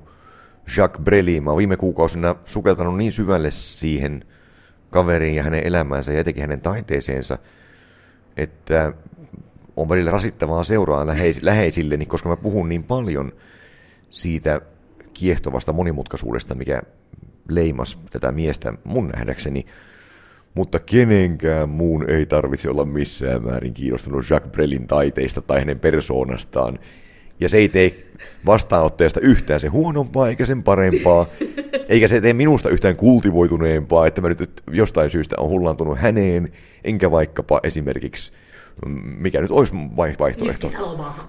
Jacques 0.77 1.03
Breliin, 1.03 1.43
mä 1.43 1.49
oon 1.49 1.57
viime 1.57 1.77
kuukausina 1.77 2.35
sukeltanut 2.45 2.97
niin 2.97 3.11
syvälle 3.11 3.51
siihen 3.51 4.25
kaveriin 4.89 5.35
ja 5.35 5.43
hänen 5.43 5.67
elämäänsä 5.67 6.13
ja 6.13 6.19
etenkin 6.19 6.41
hänen 6.41 6.61
taiteeseensa, 6.61 7.37
että 8.37 8.93
on 9.77 9.89
välillä 9.89 10.11
rasittavaa 10.11 10.63
seuraa 10.63 11.07
läheisilleni, 11.41 12.05
koska 12.05 12.29
mä 12.29 12.35
puhun 12.35 12.69
niin 12.69 12.83
paljon 12.83 13.31
siitä 14.09 14.61
kiehtovasta 15.13 15.73
monimutkaisuudesta, 15.73 16.55
mikä 16.55 16.81
leimas 17.49 17.97
tätä 18.09 18.31
miestä 18.31 18.73
mun 18.83 19.07
nähdäkseni 19.07 19.65
mutta 20.53 20.79
kenenkään 20.79 21.69
muun 21.69 22.09
ei 22.09 22.25
tarvitse 22.25 22.69
olla 22.69 22.85
missään 22.85 23.43
määrin 23.43 23.73
kiinnostunut 23.73 24.29
Jacques 24.29 24.51
Brelin 24.51 24.87
taiteista 24.87 25.41
tai 25.41 25.59
hänen 25.59 25.79
persoonastaan. 25.79 26.79
Ja 27.39 27.49
se 27.49 27.57
ei 27.57 27.69
tee 27.69 28.05
vastaanottajasta 28.45 29.19
yhtään 29.19 29.59
se 29.59 29.67
huonompaa 29.67 30.29
eikä 30.29 30.45
sen 30.45 30.63
parempaa, 30.63 31.25
eikä 31.89 32.07
se 32.07 32.21
tee 32.21 32.33
minusta 32.33 32.69
yhtään 32.69 32.95
kultivoituneempaa, 32.95 34.07
että 34.07 34.21
mä 34.21 34.29
nyt 34.29 34.63
jostain 34.71 35.09
syystä 35.09 35.35
on 35.39 35.49
hullantunut 35.49 35.99
häneen, 35.99 36.51
enkä 36.83 37.11
vaikkapa 37.11 37.59
esimerkiksi, 37.63 38.31
mikä 39.17 39.41
nyt 39.41 39.51
olisi 39.51 39.73
vaihtoehto. 39.97 40.71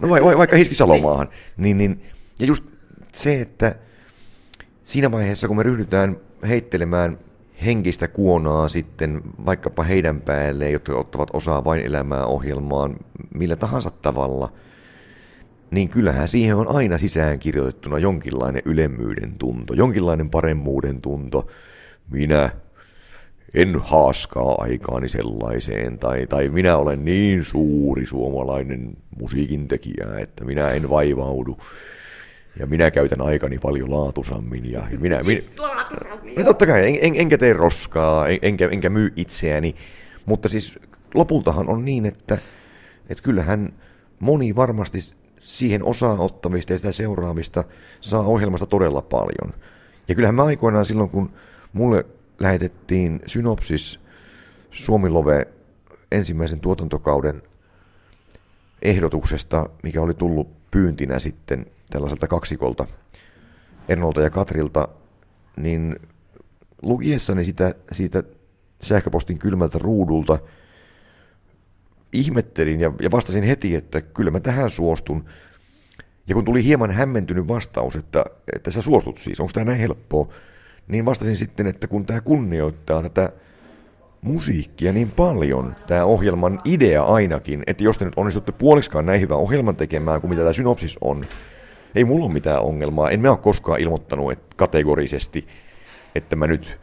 No 0.00 0.09
vai, 0.09 0.23
vai, 0.23 0.38
vaikka 0.38 0.57
Hiskisalomaahan. 0.57 1.28
Niin, 1.57 1.78
niin, 1.78 2.02
ja 2.40 2.47
just 2.47 2.64
se, 3.12 3.40
että 3.40 3.75
siinä 4.85 5.11
vaiheessa, 5.11 5.49
kun 5.49 5.57
me 5.57 5.62
ryhdytään 5.62 6.16
heittelemään 6.49 7.19
henkistä 7.64 8.08
kuonaa 8.08 8.68
sitten 8.68 9.23
vaikkapa 9.46 9.82
heidän 9.82 10.20
päälleen, 10.20 10.73
jotka 10.73 10.96
ottavat 10.96 11.30
osaa 11.32 11.64
vain 11.64 11.87
elämää 11.87 12.26
ohjelmaan 12.26 12.96
millä 13.34 13.56
tahansa 13.56 13.90
tavalla, 13.90 14.52
niin 15.70 15.88
kyllähän 15.88 16.28
siihen 16.28 16.56
on 16.56 16.68
aina 16.68 16.99
sisään 16.99 17.38
kirjoitettuna 17.38 17.99
jonkinlainen 17.99 18.62
ylemmyyden 18.64 19.34
tunto, 19.38 19.75
jonkinlainen 19.75 20.30
paremmuuden 20.30 21.00
tunto. 21.00 21.46
Minä 22.11 22.50
en 23.54 23.80
haaskaa 23.80 24.54
aikaani 24.58 25.08
sellaiseen, 25.08 25.99
tai, 25.99 26.26
tai 26.26 26.49
minä 26.49 26.76
olen 26.76 27.04
niin 27.04 27.44
suuri 27.44 28.06
suomalainen 28.06 28.96
musiikintekijä, 29.20 30.06
että 30.18 30.44
minä 30.44 30.70
en 30.70 30.90
vaivaudu 30.90 31.58
ja 32.58 32.66
minä 32.66 32.90
käytän 32.90 33.20
aikani 33.20 33.58
paljon 33.58 33.90
laatusammin. 33.90 34.73
Ja 34.73 34.87
minä, 35.00 35.23
minä, 35.23 35.40
no 36.37 36.44
totta 36.44 36.66
kai, 36.66 36.88
en, 36.88 36.99
en, 37.02 37.20
enkä 37.20 37.38
tee 37.38 37.52
roskaa, 37.52 38.28
en, 38.28 38.38
enkä, 38.42 38.68
enkä 38.68 38.90
myy 38.90 39.12
itseäni. 39.16 39.75
Mutta 40.26 40.49
siis 40.49 40.78
lopultahan 41.14 41.68
on 41.68 41.84
niin, 41.84 42.06
että, 42.06 42.38
että 43.08 43.25
kyllähän 43.25 43.73
moni 44.18 44.56
varmasti 44.56 44.99
siihen 45.40 45.84
osaa 45.84 46.16
ottavista 46.18 46.73
ja 46.73 46.76
sitä 46.76 46.92
seuraavista 46.92 47.64
saa 48.00 48.23
ohjelmasta 48.23 48.66
todella 48.66 49.02
paljon. 49.02 49.54
Ja 50.08 50.14
kyllähän 50.14 50.34
mä 50.34 50.44
aikoinaan 50.44 50.87
silloin, 50.87 51.11
kun 51.11 51.30
mulle 51.73 52.04
lähetettiin 52.40 53.20
synopsis 53.26 54.00
Suomilove 54.70 55.46
ensimmäisen 56.12 56.61
tuotantokauden 56.61 57.42
ehdotuksesta, 58.82 59.70
mikä 59.82 60.02
oli 60.02 60.14
tullut 60.14 60.70
pyyntinä 60.70 61.18
sitten 61.18 61.66
tällaiselta 61.91 62.26
kaksikolta, 62.26 62.87
Ernolta 63.88 64.21
ja 64.21 64.31
Katrilta, 64.31 64.88
niin 65.57 65.97
lukiessani 66.83 67.45
sitä, 67.45 67.75
siitä 67.93 68.23
sähköpostin 68.83 69.38
kylmältä 69.38 69.79
ruudulta 69.79 70.38
ihmettelin 72.12 72.81
ja, 72.81 72.93
ja 73.00 73.11
vastasin 73.11 73.45
heti, 73.45 73.75
että 73.75 74.00
kyllä 74.00 74.31
mä 74.31 74.41
tähän 74.41 74.71
suostun. 74.71 75.25
Ja 76.29 76.35
kun 76.35 76.45
tuli 76.45 76.64
hieman 76.64 76.91
hämmentynyt 76.91 77.49
vastaus, 77.49 77.97
että, 77.97 78.25
että 78.55 78.71
sä 78.71 78.83
suostut 78.83 79.17
siis, 79.17 79.41
onko 79.41 79.53
tämä 79.53 79.64
näin 79.64 79.79
helppoa, 79.79 80.29
niin 80.88 81.05
vastasin 81.05 81.37
sitten, 81.37 81.67
että 81.67 81.87
kun 81.87 82.07
tämä 82.07 82.21
kunnioittaa 82.21 83.03
tätä 83.03 83.33
musiikkia 84.23 84.93
niin 84.93 85.11
paljon, 85.11 85.76
tämä 85.87 86.05
ohjelman 86.05 86.61
idea 86.64 87.03
ainakin, 87.03 87.62
että 87.67 87.85
jos 87.85 87.99
te 87.99 88.05
nyt 88.05 88.14
onnistutte 88.17 88.53
puoliksikaan 88.53 89.07
näin 89.07 89.21
hyvän 89.21 89.38
ohjelman 89.38 89.76
tekemään 89.76 90.21
kuin 90.21 90.29
mitä 90.29 90.43
tämä 90.43 90.53
synopsis 90.53 90.99
on, 91.00 91.26
ei 91.94 92.04
mulla 92.04 92.24
ole 92.24 92.32
mitään 92.32 92.62
ongelmaa. 92.62 93.10
En 93.10 93.20
mä 93.20 93.30
ole 93.30 93.38
koskaan 93.38 93.80
ilmoittanut 93.80 94.32
että 94.32 94.54
kategorisesti, 94.56 95.46
että 96.14 96.36
mä 96.36 96.46
nyt 96.46 96.78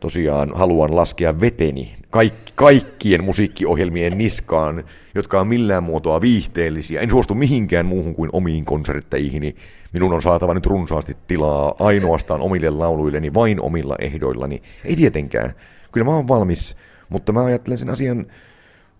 tosiaan 0.00 0.52
haluan 0.54 0.96
laskea 0.96 1.40
veteni 1.40 1.94
kaik- 2.10 2.52
kaikkien 2.54 3.24
musiikkiohjelmien 3.24 4.18
niskaan, 4.18 4.84
jotka 5.14 5.40
on 5.40 5.46
millään 5.46 5.82
muotoa 5.82 6.20
viihteellisiä. 6.20 7.00
En 7.00 7.10
suostu 7.10 7.34
mihinkään 7.34 7.86
muuhun 7.86 8.14
kuin 8.14 8.30
omiin 8.32 8.64
konsertteihin. 8.64 9.56
Minun 9.92 10.12
on 10.12 10.22
saatava 10.22 10.54
nyt 10.54 10.66
runsaasti 10.66 11.16
tilaa 11.26 11.74
ainoastaan 11.78 12.40
omille 12.40 12.70
lauluilleni, 12.70 13.34
vain 13.34 13.60
omilla 13.60 13.96
ehdoillani. 13.98 14.62
Ei 14.84 14.96
tietenkään. 14.96 15.52
Kyllä 15.92 16.04
mä 16.04 16.14
oon 16.14 16.28
valmis, 16.28 16.76
mutta 17.08 17.32
mä 17.32 17.44
ajattelen 17.44 17.78
sen 17.78 17.90
asian 17.90 18.26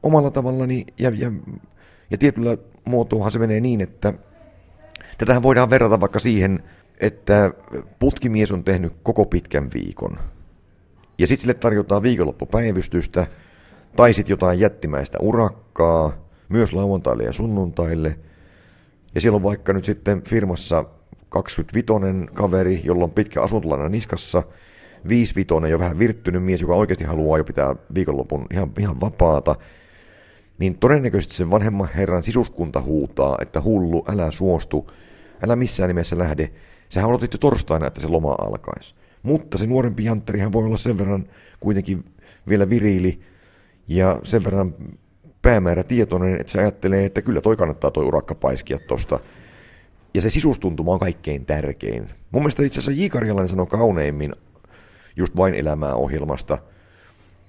omalla 0.03 0.31
tavallani 0.31 0.87
ja, 0.99 1.13
ja, 1.17 1.33
ja 2.11 2.19
tietyllä 2.19 2.57
muotoahan 2.85 3.33
se 3.33 3.39
menee 3.39 3.61
niin, 3.61 3.81
että 3.81 4.15
tätähän 5.21 5.43
voidaan 5.43 5.71
verrata 5.71 6.01
vaikka 6.01 6.19
siihen, 6.19 6.63
että 7.01 7.51
putkimies 7.99 8.53
on 8.53 8.65
tehnyt 8.65 8.93
koko 9.03 9.25
pitkän 9.25 9.71
viikon. 9.75 10.19
Ja 11.19 11.27
sitten 11.27 11.41
sille 11.41 11.55
tarjotaan 11.55 12.03
viikonloppupäivystystä, 12.03 13.27
tai 13.97 14.15
sitten 14.15 14.33
jotain 14.33 14.61
jättimäistä 14.61 15.19
urakkaa, 15.21 16.13
myös 16.49 16.73
lauantaille 16.73 17.23
ja 17.23 17.33
sunnuntaille. 17.33 18.19
Ja 19.15 19.21
siellä 19.21 19.37
on 19.37 19.43
vaikka 19.43 19.73
nyt 19.73 19.85
sitten 19.85 20.23
firmassa 20.23 20.85
25 21.29 21.87
kaveri, 22.35 22.81
jolla 22.85 23.05
on 23.05 23.11
pitkä 23.11 23.43
asuntolana 23.43 23.89
niskassa, 23.89 24.43
55 25.09 25.71
jo 25.71 25.79
vähän 25.79 25.99
virttynyt 25.99 26.45
mies, 26.45 26.61
joka 26.61 26.75
oikeasti 26.75 27.05
haluaa 27.05 27.39
jo 27.39 27.45
pitää 27.45 27.77
viikonlopun 27.95 28.47
ihan, 28.53 28.71
ihan 28.79 29.01
vapaata, 29.01 29.57
niin 30.59 30.79
todennäköisesti 30.79 31.35
sen 31.35 31.51
vanhemman 31.51 31.89
herran 31.97 32.23
sisuskunta 32.23 32.81
huutaa, 32.81 33.39
että 33.41 33.61
hullu, 33.61 34.05
älä 34.09 34.31
suostu, 34.31 34.91
älä 35.43 35.57
missään 35.57 35.89
nimessä 35.89 36.19
lähde. 36.19 36.51
Sähän 36.89 37.11
odotit 37.11 37.37
torstaina, 37.41 37.87
että 37.87 38.01
se 38.01 38.09
loma 38.09 38.37
alkaisi. 38.39 38.95
Mutta 39.23 39.59
se 39.59 39.67
nuorempi 39.67 40.05
jantterihan 40.05 40.53
voi 40.53 40.65
olla 40.65 40.77
sen 40.77 40.99
verran 40.99 41.29
kuitenkin 41.61 42.05
vielä 42.49 42.71
viriili 42.71 43.21
ja 43.89 44.21
sen 44.25 44.45
verran 44.45 44.75
päämäärä 45.43 45.83
tietoinen, 45.83 46.41
että 46.41 46.53
se 46.53 46.61
ajattelee, 46.61 47.05
että 47.05 47.23
kyllä 47.23 47.41
toi 47.41 47.57
kannattaa 47.57 47.91
toi 47.91 48.05
urakka 48.05 48.35
paiskia 48.35 48.79
tosta. 48.79 49.21
Ja 50.15 50.23
se 50.23 50.31
sisustuntuma 50.31 50.93
on 50.93 51.01
kaikkein 51.01 51.47
tärkein. 51.47 52.09
Mun 52.31 52.43
mielestä 52.43 52.63
itse 52.63 52.81
asiassa 52.81 53.03
J. 53.03 53.07
Karjalainen 53.09 53.49
sanoi 53.49 53.67
kauneimmin 53.67 54.33
just 55.17 55.37
vain 55.37 55.55
elämää 55.55 55.95
ohjelmasta, 55.95 56.59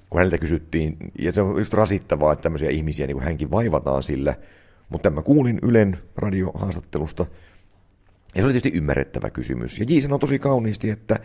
kun 0.09 0.19
häneltä 0.19 0.37
kysyttiin, 0.37 0.97
ja 1.19 1.31
se 1.31 1.41
on 1.41 1.57
just 1.57 1.73
rasittavaa, 1.73 2.33
että 2.33 2.43
tämmöisiä 2.43 2.69
ihmisiä 2.69 3.07
niin 3.07 3.15
kuin 3.15 3.25
hänkin 3.25 3.51
vaivataan 3.51 4.03
sillä, 4.03 4.35
mutta 4.89 5.09
mä 5.09 5.21
kuulin 5.21 5.59
Ylen 5.61 5.97
radiohaastattelusta, 6.15 7.25
ja 8.35 8.41
se 8.41 8.45
oli 8.45 8.53
tietysti 8.53 8.77
ymmärrettävä 8.77 9.29
kysymys. 9.29 9.79
Ja 9.79 9.85
J 9.89 9.99
sanoi 9.99 10.19
tosi 10.19 10.39
kauniisti, 10.39 10.89
että, 10.89 11.19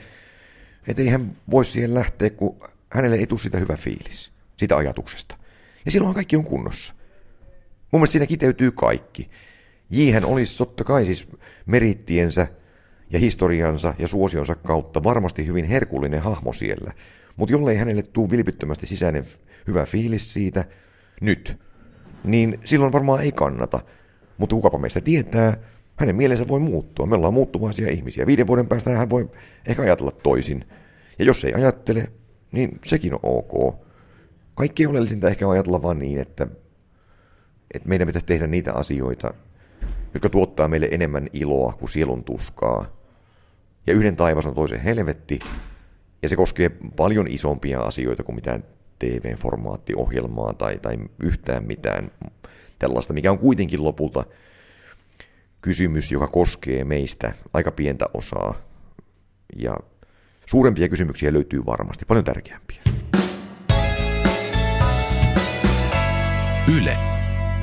että 0.89 1.03
ei 1.03 1.09
hän 1.09 1.37
voi 1.51 1.65
siihen 1.65 1.95
lähteä, 1.95 2.31
kun 2.31 2.57
hänelle 2.93 3.17
ei 3.17 3.27
tule 3.27 3.41
sitä 3.41 3.59
hyvä 3.59 3.77
fiilis, 3.77 4.33
siitä 4.57 4.77
ajatuksesta. 4.77 5.37
Ja 5.85 5.91
silloin 5.91 6.15
kaikki 6.15 6.37
on 6.37 6.45
kunnossa. 6.45 6.95
Mun 7.93 8.01
mielestä 8.01 8.13
siinä 8.13 8.27
kiteytyy 8.27 8.71
kaikki. 8.71 9.31
Jihän 9.91 10.25
olisi 10.25 10.59
totta 10.59 10.85
kai 10.85 11.05
siis 11.05 11.27
merittiensä 11.67 12.47
ja 13.11 13.19
historiansa 13.19 13.95
ja 13.99 14.09
suosionsa 14.09 14.55
kautta 14.55 15.03
varmasti 15.03 15.47
hyvin 15.47 15.65
herkullinen 15.65 16.21
hahmo 16.21 16.53
siellä. 16.53 16.93
Mutta 17.37 17.53
jollei 17.53 17.77
hänelle 17.77 18.03
tule 18.03 18.31
vilpittömästi 18.31 18.87
sisäinen 18.87 19.25
hyvä 19.67 19.87
fiilis 19.87 20.33
siitä 20.33 20.65
nyt, 21.21 21.59
niin 22.25 22.61
silloin 22.65 22.93
varmaan 22.93 23.23
ei 23.23 23.33
kannata. 23.33 23.81
Mutta 24.39 24.57
kukapa 24.57 24.79
meistä 24.79 25.01
tietää, 25.01 25.57
hänen 25.97 26.17
mielensä 26.17 26.49
voi 26.49 26.61
muuttua. 26.61 27.07
Me 27.07 27.15
ollaan 27.15 27.35
muuttuvaisia 27.35 27.91
ihmisiä. 27.91 28.27
Viiden 28.27 28.47
vuoden 28.47 28.69
päästä 28.69 28.91
hän 28.91 29.11
voi 29.11 29.31
ehkä 29.67 29.83
ajatella 29.83 30.11
toisin. 30.11 30.65
Ja 31.19 31.25
jos 31.25 31.45
ei 31.45 31.55
ajattele, 31.55 32.11
niin 32.53 32.81
sekin 32.85 33.15
on 33.15 33.21
ok. 33.23 33.77
Kaikki 34.55 34.87
oleellisinta 34.87 35.29
ehkä 35.29 35.49
ajatella 35.49 35.83
vaan 35.83 35.99
niin, 35.99 36.21
että, 36.21 36.47
että 37.75 37.89
meidän 37.89 38.07
pitäisi 38.07 38.27
tehdä 38.27 38.47
niitä 38.47 38.73
asioita, 38.73 39.35
jotka 40.15 40.29
tuottaa 40.29 40.69
meille 40.69 40.89
enemmän 40.91 41.29
iloa 41.33 41.73
kuin 41.73 41.89
sielun 41.89 42.25
tuskaa. 42.25 42.87
Ja 43.87 43.95
yhden 43.95 44.17
taivas 44.17 44.47
on 44.47 44.55
toisen 44.55 44.81
helvetti, 44.81 45.41
ja 46.23 46.29
se 46.29 46.37
koskee 46.37 46.71
paljon 46.97 47.29
isompia 47.29 47.81
asioita 47.81 48.23
kuin 48.23 48.37
mitään 48.37 48.65
TV-formaattiohjelmaa 48.99 50.53
tai, 50.53 50.79
tai 50.79 50.99
yhtään 51.23 51.65
mitään 51.65 52.11
tällaista, 52.79 53.13
mikä 53.13 53.31
on 53.31 53.39
kuitenkin 53.39 53.85
lopulta 53.85 54.25
kysymys, 55.67 56.13
joka 56.13 56.27
koskee 56.27 56.85
meistä 56.85 57.33
aika 57.53 57.71
pientä 57.71 58.07
osaa. 58.15 58.55
Ja 59.57 59.77
suurempia 60.47 60.89
kysymyksiä 60.89 61.33
löytyy 61.33 61.67
varmasti, 61.67 62.05
paljon 62.05 62.25
tärkeämpiä. 62.25 62.83
Yle, 66.77 66.97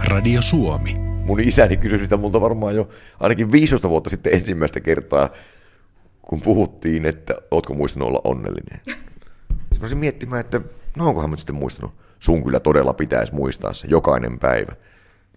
Radio 0.08 0.42
Suomi. 0.42 0.96
Mun 1.26 1.40
isäni 1.40 1.78
kysyi 1.78 2.00
sitä 2.00 2.18
multa 2.18 2.42
varmaan 2.42 2.76
jo 2.76 2.90
ainakin 3.20 3.52
15 3.52 3.90
vuotta 3.90 4.10
sitten 4.10 4.34
ensimmäistä 4.34 4.80
kertaa, 4.80 5.30
kun 6.22 6.42
puhuttiin, 6.42 7.06
että 7.06 7.36
ootko 7.52 7.74
muistanut 7.74 8.08
olla 8.08 8.22
onnellinen. 8.24 8.82
Sitten 9.74 9.90
mä 9.90 9.96
miettimään, 9.96 10.40
että 10.40 10.62
no 10.98 11.08
onkohan 11.08 11.30
mä 11.30 11.38
sitten 11.38 11.56
muistanut. 11.56 11.94
Sun 12.20 12.44
kyllä 12.44 12.60
todella 12.60 12.94
pitäisi 12.94 13.36
muistaa 13.36 13.74
se 13.74 13.88
jokainen 13.88 14.40
päivä. 14.40 14.76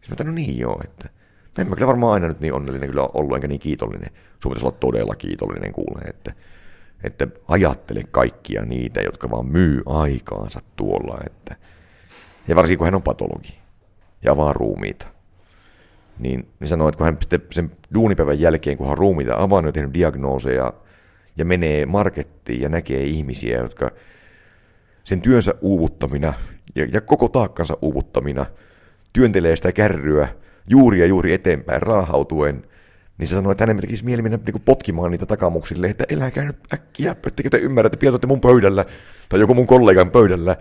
Sitten 0.02 0.26
mä 0.26 0.30
no 0.30 0.34
niin 0.34 0.58
joo, 0.58 0.80
että 0.84 1.15
en 1.58 1.68
mä 1.68 1.74
kyllä 1.74 1.86
varmaan 1.86 2.12
aina 2.12 2.28
nyt 2.28 2.40
niin 2.40 2.54
onnellinen 2.54 2.88
kyllä 2.88 3.08
ollut, 3.14 3.34
enkä 3.34 3.48
niin 3.48 3.60
kiitollinen. 3.60 4.10
Sun 4.42 4.52
pitäisi 4.52 4.66
olla 4.66 4.76
todella 4.80 5.14
kiitollinen 5.14 5.72
kuule, 5.72 6.00
että, 6.00 6.32
että 7.04 7.28
ajattele 7.48 8.02
kaikkia 8.10 8.64
niitä, 8.64 9.00
jotka 9.00 9.30
vaan 9.30 9.46
myy 9.46 9.82
aikaansa 9.86 10.60
tuolla. 10.76 11.18
Että, 11.26 11.56
ja 12.48 12.56
varsinkin 12.56 12.78
kun 12.78 12.84
hän 12.84 12.94
on 12.94 13.02
patologi 13.02 13.58
ja 14.22 14.32
avaa 14.32 14.52
ruumiita. 14.52 15.06
Niin, 16.18 16.48
niin 16.60 16.68
sanoo, 16.68 16.88
että 16.88 16.98
kun 16.98 17.04
hän 17.04 17.18
sen 17.50 17.72
duunipäivän 17.94 18.40
jälkeen, 18.40 18.76
kun 18.76 18.88
hän 18.88 18.98
ruumiita 18.98 19.34
avannut 19.38 19.68
ja 19.68 19.72
tehnyt 19.72 19.94
diagnooseja 19.94 20.72
ja 21.36 21.44
menee 21.44 21.86
markettiin 21.86 22.60
ja 22.60 22.68
näkee 22.68 23.04
ihmisiä, 23.04 23.58
jotka 23.58 23.90
sen 25.04 25.20
työnsä 25.20 25.54
uuvuttamina 25.60 26.34
ja, 26.74 26.86
ja 26.92 27.00
koko 27.00 27.28
taakkansa 27.28 27.76
uuvuttamina 27.82 28.46
työntelee 29.12 29.56
sitä 29.56 29.72
kärryä 29.72 30.28
juuri 30.68 31.00
ja 31.00 31.06
juuri 31.06 31.32
eteenpäin 31.32 31.82
raahautuen, 31.82 32.64
niin 33.18 33.26
se 33.26 33.34
sanoi, 33.34 33.52
että 33.52 33.62
hänen 33.62 33.80
tekisi 33.80 34.04
mieli 34.04 34.22
mennä 34.22 34.38
niin 34.46 34.62
potkimaan 34.64 35.10
niitä 35.10 35.26
takamuksille, 35.26 35.86
että 35.86 36.04
eläkää 36.08 36.44
nyt 36.44 36.56
äkkiä, 36.74 37.16
ettekö 37.26 37.50
te 37.50 37.56
ymmärrä, 37.56 37.86
että 37.86 37.96
pietotte 37.96 38.26
mun 38.26 38.40
pöydällä 38.40 38.84
tai 39.28 39.40
joku 39.40 39.54
mun 39.54 39.66
kollegan 39.66 40.10
pöydällä, 40.10 40.56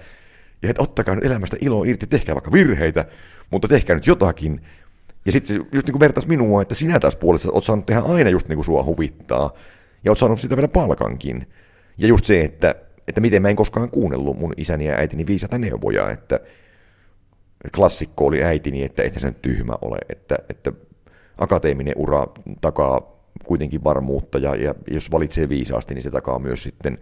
ja 0.61 0.69
että 0.69 0.81
ottakaa 0.81 1.15
nyt 1.15 1.25
elämästä 1.25 1.57
ilo 1.61 1.83
irti, 1.83 2.07
tehkää 2.07 2.35
vaikka 2.35 2.51
virheitä, 2.51 3.05
mutta 3.51 3.67
tehkää 3.67 3.95
nyt 3.95 4.07
jotakin. 4.07 4.61
Ja 5.25 5.31
sitten 5.31 5.55
just 5.55 5.87
niin 5.87 5.93
kuin 5.93 5.99
vertaisi 5.99 6.27
minua, 6.27 6.61
että 6.61 6.75
sinä 6.75 6.99
taas 6.99 7.15
puolesta 7.15 7.51
oot 7.51 7.63
saanut 7.63 7.85
tehdä 7.85 8.01
aina 8.01 8.29
just 8.29 8.47
niin 8.47 8.57
kuin 8.57 8.65
sua 8.65 8.83
huvittaa, 8.83 9.53
ja 10.03 10.11
oot 10.11 10.17
saanut 10.17 10.39
sitä 10.39 10.55
vielä 10.55 10.67
palkankin. 10.67 11.47
Ja 11.97 12.07
just 12.07 12.25
se, 12.25 12.41
että, 12.41 12.75
että 13.07 13.21
miten 13.21 13.41
mä 13.41 13.49
en 13.49 13.55
koskaan 13.55 13.89
kuunnellut 13.89 14.39
mun 14.39 14.53
isäni 14.57 14.85
ja 14.85 14.95
äitini 14.95 15.27
viisata 15.27 15.57
neuvoja, 15.57 16.09
että 16.09 16.39
klassikko 17.75 18.25
oli 18.25 18.43
äitini, 18.43 18.83
että 18.83 19.03
eihän 19.03 19.19
se 19.19 19.31
tyhmä 19.31 19.73
ole, 19.81 19.97
että, 20.09 20.37
että 20.49 20.71
akateeminen 21.37 21.93
ura 21.97 22.27
takaa 22.61 23.15
kuitenkin 23.45 23.83
varmuutta 23.83 24.37
ja, 24.37 24.55
ja 24.55 24.75
jos 24.91 25.11
valitsee 25.11 25.49
viisaasti, 25.49 25.93
niin 25.93 26.03
se 26.03 26.11
takaa 26.11 26.39
myös 26.39 26.63
sitten 26.63 26.97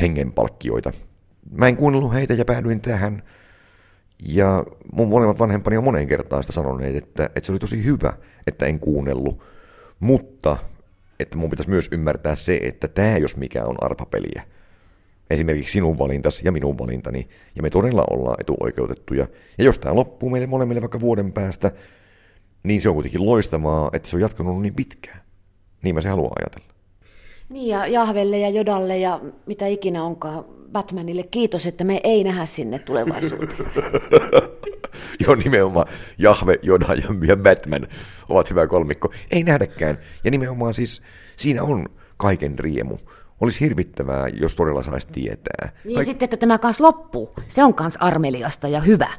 hengenpalkkioita. 0.00 0.92
Mä 1.50 1.68
en 1.68 1.76
kuunnellut 1.76 2.14
heitä 2.14 2.34
ja 2.34 2.44
päädyin 2.44 2.80
tähän. 2.80 3.22
Ja 4.18 4.64
mun 4.92 5.08
molemmat 5.08 5.38
vanhempani 5.38 5.76
on 5.76 5.84
moneen 5.84 6.08
kertaan 6.08 6.42
sitä 6.42 6.52
sanoneet, 6.52 6.96
että, 6.96 7.24
että 7.24 7.46
se 7.46 7.52
oli 7.52 7.58
tosi 7.58 7.84
hyvä, 7.84 8.12
että 8.46 8.66
en 8.66 8.80
kuunnellut. 8.80 9.42
Mutta 10.00 10.56
että 11.20 11.38
mun 11.38 11.50
pitäisi 11.50 11.70
myös 11.70 11.88
ymmärtää 11.92 12.34
se, 12.34 12.60
että 12.62 12.88
tämä 12.88 13.18
jos 13.18 13.36
mikä 13.36 13.64
on 13.64 13.76
arpapeliä 13.80 14.42
esimerkiksi 15.32 15.72
sinun 15.72 15.98
valintasi 15.98 16.42
ja 16.44 16.52
minun 16.52 16.78
valintani, 16.78 17.28
ja 17.56 17.62
me 17.62 17.70
todella 17.70 18.04
ollaan 18.10 18.36
etuoikeutettuja. 18.40 19.26
Ja 19.58 19.64
jos 19.64 19.78
tämä 19.78 19.94
loppuu 19.94 20.30
meille 20.30 20.46
molemmille 20.46 20.80
vaikka 20.80 21.00
vuoden 21.00 21.32
päästä, 21.32 21.70
niin 22.62 22.82
se 22.82 22.88
on 22.88 22.94
kuitenkin 22.94 23.26
loistavaa, 23.26 23.90
että 23.92 24.08
se 24.08 24.16
on 24.16 24.22
jatkanut 24.22 24.62
niin 24.62 24.74
pitkään. 24.74 25.22
Niin 25.82 25.94
mä 25.94 26.00
se 26.00 26.08
haluan 26.08 26.32
ajatella. 26.40 26.74
Niin 27.48 27.68
ja 27.68 27.86
Jahvelle 27.86 28.38
ja 28.38 28.48
Jodalle 28.48 28.98
ja 28.98 29.20
mitä 29.46 29.66
ikinä 29.66 30.04
onkaan 30.04 30.44
Batmanille 30.72 31.22
kiitos, 31.22 31.66
että 31.66 31.84
me 31.84 32.00
ei 32.04 32.24
nähdä 32.24 32.46
sinne 32.46 32.78
tulevaisuuteen. 32.78 33.66
Joo, 35.26 35.34
nimenomaan 35.34 35.86
Jahve, 36.18 36.58
Joda 36.62 36.86
ja 37.26 37.36
Batman 37.36 37.88
ovat 38.28 38.50
hyvä 38.50 38.66
kolmikko. 38.66 39.12
Ei 39.30 39.42
nähdäkään. 39.42 39.98
Ja 40.24 40.30
nimenomaan 40.30 40.74
siis 40.74 41.02
siinä 41.36 41.62
on 41.62 41.86
kaiken 42.16 42.58
riemu 42.58 42.98
olisi 43.42 43.60
hirvittävää, 43.60 44.28
jos 44.28 44.56
todella 44.56 44.82
saisi 44.82 45.08
tietää. 45.12 45.72
Niin 45.84 45.94
Kaik- 45.94 46.04
sitten, 46.04 46.26
että 46.26 46.36
tämä 46.36 46.58
kans 46.58 46.80
loppuu. 46.80 47.32
Se 47.48 47.64
on 47.64 47.74
kans 47.74 47.96
armeliasta 47.96 48.68
ja 48.68 48.80
hyvä. 48.80 49.12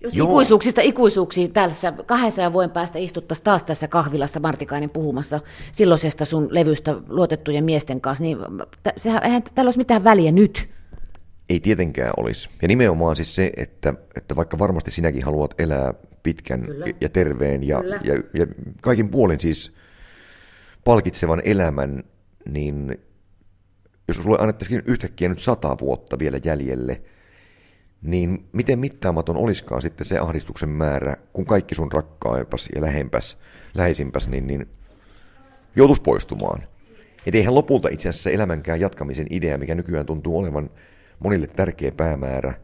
Jos 0.00 0.16
Joo. 0.16 0.28
ikuisuuksista 0.28 0.80
ikuisuuksiin 0.80 1.52
tässä 1.52 1.92
200 2.06 2.52
vuoden 2.52 2.70
päästä 2.70 2.98
istuttaisiin 2.98 3.44
taas 3.44 3.64
tässä 3.64 3.88
kahvilassa 3.88 4.40
Martikainen 4.40 4.90
puhumassa 4.90 5.40
silloisesta 5.72 6.24
sun 6.24 6.48
levystä 6.50 6.96
luotettujen 7.08 7.64
miesten 7.64 8.00
kanssa, 8.00 8.24
niin 8.24 8.38
sehän, 8.96 9.22
eihän 9.24 9.42
tällä 9.54 9.68
olisi 9.68 9.78
mitään 9.78 10.04
väliä 10.04 10.32
nyt. 10.32 10.68
Ei 11.48 11.60
tietenkään 11.60 12.12
olisi. 12.16 12.48
Ja 12.62 12.68
nimenomaan 12.68 13.16
siis 13.16 13.34
se, 13.34 13.52
että, 13.56 13.94
että 14.16 14.36
vaikka 14.36 14.58
varmasti 14.58 14.90
sinäkin 14.90 15.24
haluat 15.24 15.54
elää 15.60 15.94
pitkän 16.22 16.62
Kyllä. 16.62 16.86
ja 17.00 17.08
terveen 17.08 17.64
ja, 17.64 17.82
ja, 18.04 18.22
ja 18.34 18.46
kaikin 18.80 19.08
puolin 19.08 19.40
siis 19.40 19.72
palkitsevan 20.84 21.42
elämän, 21.44 22.04
niin 22.48 23.00
jos 24.08 24.16
sulle 24.16 24.38
annettaisiin 24.40 24.82
yhtäkkiä 24.86 25.28
nyt 25.28 25.38
sata 25.38 25.76
vuotta 25.80 26.18
vielä 26.18 26.40
jäljelle, 26.44 27.00
niin 28.02 28.48
miten 28.52 28.78
mittaamaton 28.78 29.36
olisikaan 29.36 29.82
sitten 29.82 30.06
se 30.06 30.18
ahdistuksen 30.18 30.68
määrä, 30.68 31.16
kun 31.32 31.44
kaikki 31.44 31.74
sun 31.74 31.92
rakkaimpas 31.92 32.68
ja 32.74 32.80
lähempäs, 32.80 33.38
läheisimpäs, 33.74 34.28
niin, 34.28 34.46
niin 34.46 34.68
joutuisi 35.76 36.02
poistumaan. 36.02 36.62
Et 37.26 37.34
eihän 37.34 37.54
lopulta 37.54 37.88
itse 37.88 38.08
asiassa 38.08 38.30
elämänkään 38.30 38.80
jatkamisen 38.80 39.26
idea, 39.30 39.58
mikä 39.58 39.74
nykyään 39.74 40.06
tuntuu 40.06 40.38
olevan 40.38 40.70
monille 41.18 41.46
tärkeä 41.46 41.92
päämäärä, 41.92 42.54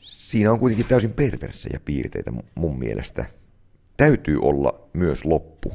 siinä 0.00 0.52
on 0.52 0.58
kuitenkin 0.58 0.86
täysin 0.86 1.12
perversejä 1.12 1.80
piirteitä 1.84 2.32
mun 2.54 2.78
mielestä. 2.78 3.24
Täytyy 3.96 4.38
olla 4.42 4.88
myös 4.92 5.24
loppu. 5.24 5.72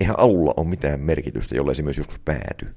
Eihän 0.00 0.18
alulla 0.18 0.54
ole 0.56 0.66
mitään 0.66 1.00
merkitystä, 1.00 1.56
jolle 1.56 1.74
se 1.74 1.82
myös 1.82 1.98
joskus 1.98 2.18
päätyy. 2.18 2.74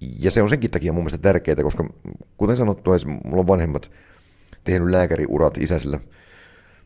Ja 0.00 0.30
se 0.30 0.42
on 0.42 0.48
senkin 0.48 0.70
takia 0.70 0.92
mun 0.92 1.02
mielestä 1.02 1.18
tärkeää, 1.18 1.62
koska 1.62 1.84
kuten 2.36 2.56
sanottu, 2.56 2.90
mulla 3.24 3.40
on 3.40 3.46
vanhemmat 3.46 3.90
tehnyt 4.64 4.90
lääkäriurat 4.90 5.58
isäisellä 5.58 6.00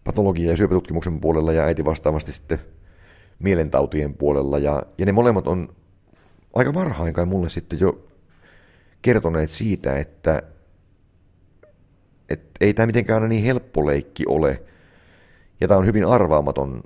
patologia- 0.04 0.50
ja 0.50 0.56
syöpätutkimuksen 0.56 1.20
puolella 1.20 1.52
ja 1.52 1.64
äiti 1.64 1.84
vastaavasti 1.84 2.32
sitten 2.32 2.58
mielentautien 3.38 4.14
puolella. 4.14 4.58
Ja, 4.58 4.82
ja 4.98 5.06
ne 5.06 5.12
molemmat 5.12 5.46
on 5.46 5.68
aika 6.54 6.74
varhain 6.74 7.14
kai 7.14 7.26
mulle 7.26 7.50
sitten 7.50 7.80
jo 7.80 8.06
kertoneet 9.02 9.50
siitä, 9.50 9.98
että, 9.98 10.42
että 12.28 12.50
ei 12.60 12.74
tämä 12.74 12.86
mitenkään 12.86 13.22
aina 13.22 13.28
niin 13.28 13.44
helppo 13.44 13.86
leikki 13.86 14.24
ole. 14.28 14.62
Ja 15.60 15.68
tämä 15.68 15.78
on 15.78 15.86
hyvin 15.86 16.06
arvaamaton 16.06 16.82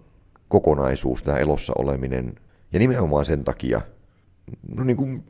kokonaisuus, 0.49 1.23
tämä 1.23 1.39
elossa 1.39 1.73
oleminen. 1.79 2.35
Ja 2.73 2.79
nimenomaan 2.79 3.27
sen 3.27 3.45
takia, 3.45 3.81
no 4.77 4.85
niin 4.85 4.97
kuin 4.97 5.25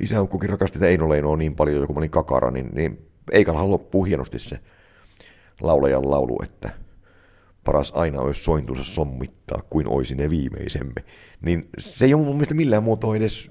isäukkokin 0.00 0.50
rakasti 0.50 0.78
tätä 0.78 0.90
Eino 0.90 1.08
Leinoa 1.08 1.36
niin 1.36 1.56
paljon, 1.56 1.86
kun 1.86 1.96
mä 1.96 2.00
olin 2.00 2.10
kakara, 2.10 2.50
niin, 2.50 2.70
niin 2.74 3.06
eikä 3.32 3.52
loppuu 3.52 4.04
hienosti 4.04 4.38
se 4.38 4.60
laulajan 5.60 6.10
laulu, 6.10 6.42
että 6.42 6.70
paras 7.64 7.92
aina 7.94 8.20
olisi 8.20 8.44
sointunsa 8.44 8.84
sommittaa, 8.84 9.62
kuin 9.70 9.88
olisi 9.88 10.14
ne 10.14 10.30
viimeisemme. 10.30 11.04
Niin 11.42 11.68
se 11.78 12.04
ei 12.04 12.14
ole 12.14 12.24
mun 12.24 12.34
mielestä 12.34 12.54
millään 12.54 12.82
muotoa 12.82 13.16
edes 13.16 13.50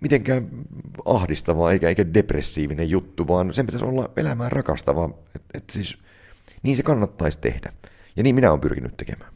mitenkään 0.00 0.48
ahdistava 1.04 1.72
eikä, 1.72 1.88
eikä 1.88 2.14
depressiivinen 2.14 2.90
juttu, 2.90 3.28
vaan 3.28 3.54
sen 3.54 3.66
pitäisi 3.66 3.86
olla 3.86 4.10
elämää 4.16 4.48
rakastava. 4.48 5.10
Et, 5.34 5.42
et 5.54 5.64
siis, 5.70 5.98
niin 6.62 6.76
se 6.76 6.82
kannattaisi 6.82 7.38
tehdä. 7.38 7.72
Ja 8.16 8.22
niin 8.22 8.34
minä 8.34 8.50
olen 8.50 8.60
pyrkinyt 8.60 8.96
tekemään. 8.96 9.32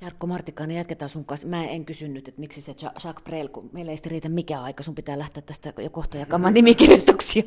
Jarkko 0.00 0.26
Martikainen, 0.26 0.76
jatketaan 0.76 1.08
sun 1.08 1.24
kanssa. 1.24 1.48
Mä 1.48 1.64
en 1.64 1.84
kysynyt, 1.84 2.28
että 2.28 2.40
miksi 2.40 2.60
se 2.60 2.74
Jacques 2.82 3.24
Brel, 3.24 3.48
kun 3.48 3.70
meillä 3.72 3.92
ei 3.92 3.98
riitä 4.06 4.28
mikä 4.28 4.62
aika, 4.62 4.82
sun 4.82 4.94
pitää 4.94 5.18
lähteä 5.18 5.42
tästä 5.42 5.72
jo 5.78 5.90
kohta 5.90 6.16
jakamaan 6.16 6.54
nimikirjoituksia. 6.54 7.42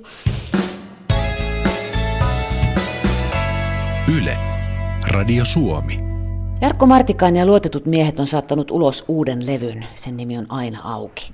Yle, 4.18 4.38
Radio 5.12 5.46
Suomi. 5.46 6.00
Jarkko 6.62 6.86
Martikainen 6.86 7.40
ja 7.40 7.46
luotetut 7.46 7.86
miehet 7.86 8.20
on 8.20 8.28
saattanut 8.28 8.72
ulos 8.72 9.06
uuden 9.08 9.46
levyn. 9.46 9.86
Sen 9.96 10.18
nimi 10.18 10.38
on 10.38 10.46
Aina 10.50 10.82
auki. 10.84 11.32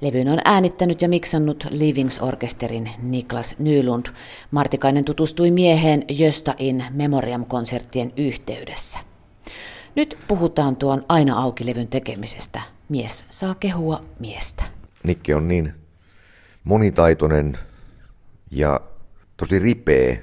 Levyn 0.00 0.28
on 0.28 0.38
äänittänyt 0.44 1.02
ja 1.02 1.08
miksannut 1.08 1.66
Livings 1.70 2.18
Orkesterin 2.22 2.90
Niklas 3.02 3.58
Nylund. 3.58 4.06
Martikainen 4.50 5.04
tutustui 5.04 5.50
mieheen 5.50 6.04
Jöstain 6.08 6.84
Memoriam-konserttien 6.90 8.12
yhteydessä. 8.16 8.98
Nyt 9.94 10.18
puhutaan 10.28 10.76
tuon 10.76 11.04
Aina 11.08 11.42
auki-levyn 11.42 11.88
tekemisestä. 11.88 12.60
Mies 12.88 13.24
saa 13.28 13.54
kehua 13.54 14.00
miestä. 14.18 14.64
Nikki 15.02 15.34
on 15.34 15.48
niin 15.48 15.74
monitaitoinen 16.64 17.58
ja 18.50 18.80
tosi 19.36 19.58
ripeä 19.58 20.16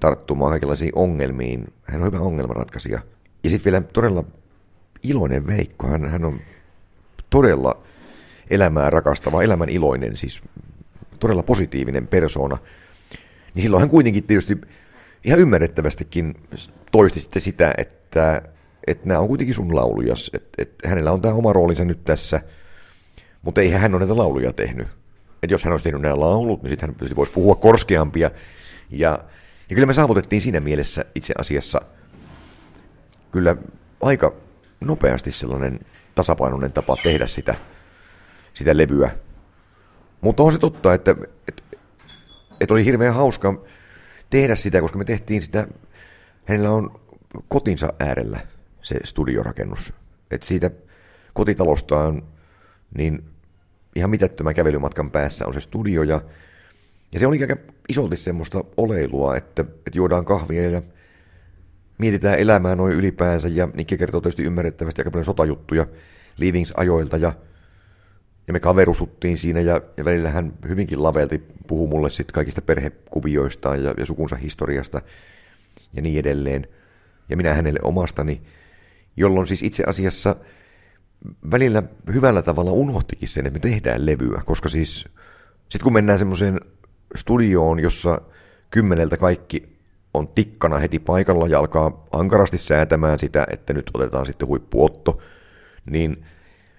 tarttumaan 0.00 0.50
kaikenlaisiin 0.50 0.92
ongelmiin. 0.94 1.72
Hän 1.82 2.02
on 2.02 2.06
hyvä 2.06 2.20
ongelmanratkaisija. 2.20 3.00
Ja 3.44 3.50
sitten 3.50 3.72
vielä 3.72 3.86
todella 3.92 4.24
iloinen 5.02 5.46
Veikko. 5.46 5.86
Hän, 5.86 6.08
hän 6.08 6.24
on 6.24 6.40
todella 7.30 7.82
elämää 8.50 8.90
rakastava, 8.90 9.42
elämän 9.42 9.68
iloinen, 9.68 10.16
siis 10.16 10.42
todella 11.20 11.42
positiivinen 11.42 12.06
persoona. 12.06 12.58
Niin 13.54 13.62
silloin 13.62 13.80
hän 13.80 13.90
kuitenkin 13.90 14.24
tietysti 14.24 14.58
ihan 15.24 15.40
ymmärrettävästikin 15.40 16.34
toisti 16.92 17.20
sitten 17.20 17.42
sitä, 17.42 17.74
että, 17.78 18.42
että 18.86 19.08
nämä 19.08 19.20
on 19.20 19.28
kuitenkin 19.28 19.54
sun 19.54 19.76
lauluja. 19.76 20.14
Että, 20.32 20.48
että 20.58 20.88
hänellä 20.88 21.12
on 21.12 21.20
tämä 21.20 21.34
oma 21.34 21.52
roolinsa 21.52 21.84
nyt 21.84 22.04
tässä, 22.04 22.40
mutta 23.42 23.60
ei 23.60 23.70
hän 23.70 23.94
ole 23.94 24.00
näitä 24.00 24.16
lauluja 24.16 24.52
tehnyt. 24.52 24.88
Että 25.42 25.54
jos 25.54 25.64
hän 25.64 25.72
olisi 25.72 25.84
tehnyt 25.84 26.02
nämä 26.02 26.20
laulut, 26.20 26.62
niin 26.62 26.70
sitten 26.70 26.88
hän 27.00 27.16
voisi 27.16 27.32
puhua 27.32 27.54
korskeampia 27.54 28.30
ja 28.90 29.18
ja 29.70 29.74
kyllä 29.74 29.86
me 29.86 29.92
saavutettiin 29.92 30.42
siinä 30.42 30.60
mielessä 30.60 31.04
itse 31.14 31.34
asiassa 31.38 31.80
kyllä 33.32 33.56
aika 34.00 34.32
nopeasti 34.80 35.32
sellainen 35.32 35.80
tasapainoinen 36.14 36.72
tapa 36.72 36.96
tehdä 37.02 37.26
sitä, 37.26 37.54
sitä 38.54 38.76
levyä. 38.76 39.10
Mutta 40.20 40.42
on 40.42 40.52
se 40.52 40.58
totta, 40.58 40.94
että, 40.94 41.16
että, 41.48 41.62
että 42.60 42.74
oli 42.74 42.84
hirveän 42.84 43.14
hauska 43.14 43.64
tehdä 44.30 44.56
sitä, 44.56 44.80
koska 44.80 44.98
me 44.98 45.04
tehtiin 45.04 45.42
sitä, 45.42 45.66
hänellä 46.44 46.70
on 46.70 47.00
kotinsa 47.48 47.92
äärellä 48.00 48.40
se 48.88 48.96
studiorakennus. 49.04 49.92
Että 50.30 50.46
siitä 50.46 50.70
kotitalostaan 51.34 52.22
niin 52.94 53.24
ihan 53.96 54.10
mitättömän 54.10 54.54
kävelymatkan 54.54 55.10
päässä 55.10 55.46
on 55.46 55.54
se 55.54 55.60
studio 55.60 56.02
ja 56.02 56.20
ja 57.12 57.20
se 57.20 57.26
oli 57.26 57.40
aika 57.40 57.56
isolti 57.88 58.16
semmoista 58.16 58.64
oleilua, 58.76 59.36
että, 59.36 59.62
että 59.62 59.90
juodaan 59.94 60.24
kahvia 60.24 60.70
ja 60.70 60.82
mietitään 61.98 62.38
elämää 62.38 62.76
noin 62.76 62.92
ylipäänsä. 62.92 63.48
Ja 63.48 63.68
Nikki 63.74 63.98
kertoo 63.98 64.20
tietysti 64.20 64.42
ymmärrettävästi 64.42 65.00
aika 65.00 65.10
paljon 65.10 65.24
sotajuttuja 65.24 65.86
Livings-ajoilta 66.36 67.16
ja, 67.16 67.32
ja 68.46 68.52
me 68.52 68.60
kaverustuttiin 68.60 69.36
siinä 69.36 69.60
ja, 69.60 69.80
ja 69.96 70.04
välillä 70.04 70.30
hän 70.30 70.52
hyvinkin 70.68 71.02
lavelti 71.02 71.42
puhuu 71.66 71.86
mulle 71.86 72.10
sitten 72.10 72.34
kaikista 72.34 72.62
perhekuvioistaan 72.62 73.82
ja, 73.82 73.94
ja 73.96 74.06
sukunsa 74.06 74.36
historiasta 74.36 75.02
ja 75.92 76.02
niin 76.02 76.20
edelleen. 76.20 76.66
Ja 77.28 77.36
minä 77.36 77.54
hänelle 77.54 77.80
omastani, 77.82 78.42
jolloin 79.18 79.46
siis 79.46 79.62
itse 79.62 79.84
asiassa 79.86 80.36
välillä 81.50 81.82
hyvällä 82.12 82.42
tavalla 82.42 82.72
unohtikin 82.72 83.28
sen, 83.28 83.46
että 83.46 83.58
me 83.58 83.70
tehdään 83.70 84.06
levyä, 84.06 84.42
koska 84.44 84.68
siis 84.68 85.04
sitten 85.68 85.84
kun 85.84 85.92
mennään 85.92 86.18
semmoiseen 86.18 86.60
studioon, 87.16 87.80
jossa 87.80 88.20
kymmeneltä 88.70 89.16
kaikki 89.16 89.78
on 90.14 90.28
tikkana 90.28 90.78
heti 90.78 90.98
paikalla 90.98 91.48
ja 91.48 91.58
alkaa 91.58 92.06
ankarasti 92.12 92.58
säätämään 92.58 93.18
sitä, 93.18 93.46
että 93.50 93.72
nyt 93.72 93.90
otetaan 93.94 94.26
sitten 94.26 94.48
huippuotto, 94.48 95.18
niin, 95.90 96.24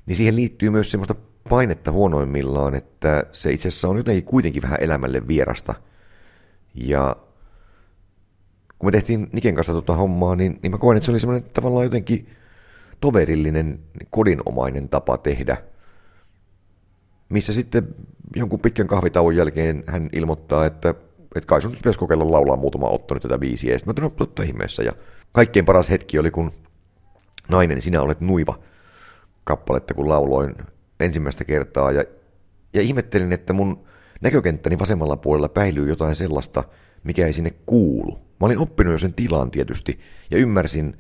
niin 0.06 0.16
siihen 0.16 0.36
liittyy 0.36 0.70
myös 0.70 0.92
semmoista 0.92 1.16
painetta 1.50 1.92
huonoimmillaan, 1.92 2.76
että 2.76 3.24
se 3.32 3.52
itse 3.52 3.68
asiassa 3.68 3.88
on 3.88 3.98
jotenkin 3.98 4.24
kuitenkin 4.24 4.62
vähän 4.62 4.78
elämälle 4.82 5.28
vierasta. 5.28 5.74
Ja 6.76 7.16
kun 8.80 8.88
me 8.88 8.92
tehtiin 8.92 9.30
Niken 9.32 9.56
kanssa 9.56 9.74
tuota 9.74 9.96
hommaa, 9.96 10.36
niin, 10.36 10.60
niin 10.64 10.72
mä 10.72 10.78
koen, 10.78 10.98
että 10.98 11.06
se 11.06 11.12
oli 11.12 11.20
semmoinen 11.20 11.50
tavallaan 11.54 11.86
jotenkin 11.86 12.30
toverillinen, 13.02 13.80
kodinomainen 14.10 14.90
tapa 14.90 15.18
tehdä– 15.18 15.58
missä 17.30 17.54
sitten 17.54 17.96
jonkun 18.36 18.60
pitkän 18.60 18.88
kahvitauon 18.88 19.36
jälkeen 19.36 19.84
hän 19.88 20.10
ilmoittaa, 20.14 20.66
että, 20.66 20.90
että 21.36 21.48
kai 21.48 21.62
sun 21.62 21.72
pitäisi 21.72 22.00
kokeilla 22.00 22.32
laulaa 22.32 22.58
muutama 22.58 22.90
otto 22.90 23.14
nyt 23.14 23.24
tätä 23.24 23.38
biisiä. 23.38 23.74
Ja 23.74 23.80
sitten 23.80 23.96
mä 23.96 24.02
no 24.02 24.10
totta 24.10 24.44
ihmeessä. 24.44 24.84
Ja 24.84 24.94
kaikkein 25.32 25.66
paras 25.66 25.90
hetki 25.90 26.20
oli, 26.20 26.32
kun 26.32 26.52
nainen, 27.50 27.82
sinä 27.82 28.02
olet 28.02 28.22
nuiva 28.22 28.60
kappaletta, 29.44 29.94
kun 29.94 30.10
lauloin 30.10 30.56
ensimmäistä 31.00 31.46
kertaa. 31.46 31.92
Ja, 31.92 32.04
ja 32.74 32.82
ihmettelin, 32.82 33.34
että 33.34 33.54
mun 33.54 33.86
näkökenttäni 34.22 34.80
vasemmalla 34.80 35.18
puolella 35.18 35.50
päilyy 35.50 35.90
jotain 35.90 36.16
sellaista, 36.16 36.64
mikä 37.04 37.28
ei 37.28 37.34
sinne 37.34 37.54
kuulu. 37.66 38.20
Mä 38.40 38.46
olin 38.46 38.60
oppinut 38.60 38.92
jo 38.92 38.98
sen 38.98 39.14
tilan 39.14 39.52
tietysti 39.52 40.00
ja 40.32 40.38
ymmärsin, 40.38 40.98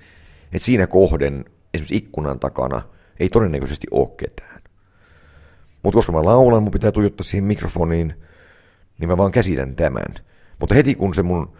että 0.53 0.65
siinä 0.65 0.87
kohden, 0.87 1.45
esimerkiksi 1.73 1.95
ikkunan 1.95 2.39
takana, 2.39 2.81
ei 3.19 3.29
todennäköisesti 3.29 3.87
ole 3.91 4.09
ketään. 4.17 4.61
Mutta 5.83 5.97
koska 5.97 6.11
mä 6.11 6.25
laulan, 6.25 6.63
mun 6.63 6.71
pitää 6.71 6.91
tuijottaa 6.91 7.23
siihen 7.23 7.43
mikrofoniin, 7.43 8.13
niin 8.99 9.09
mä 9.09 9.17
vaan 9.17 9.31
käsitän 9.31 9.75
tämän. 9.75 10.15
Mutta 10.59 10.75
heti 10.75 10.95
kun 10.95 11.15
se 11.15 11.23
mun 11.23 11.53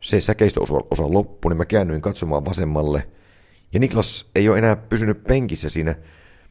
se 0.00 0.20
säkeistöosa 0.20 0.74
osa 0.90 1.12
loppui, 1.12 1.50
niin 1.50 1.56
mä 1.56 1.64
käännyin 1.64 2.00
katsomaan 2.00 2.44
vasemmalle. 2.44 3.08
Ja 3.72 3.80
Niklas 3.80 4.30
ei 4.34 4.48
ole 4.48 4.58
enää 4.58 4.76
pysynyt 4.76 5.24
penkissä 5.24 5.68
siinä 5.68 5.94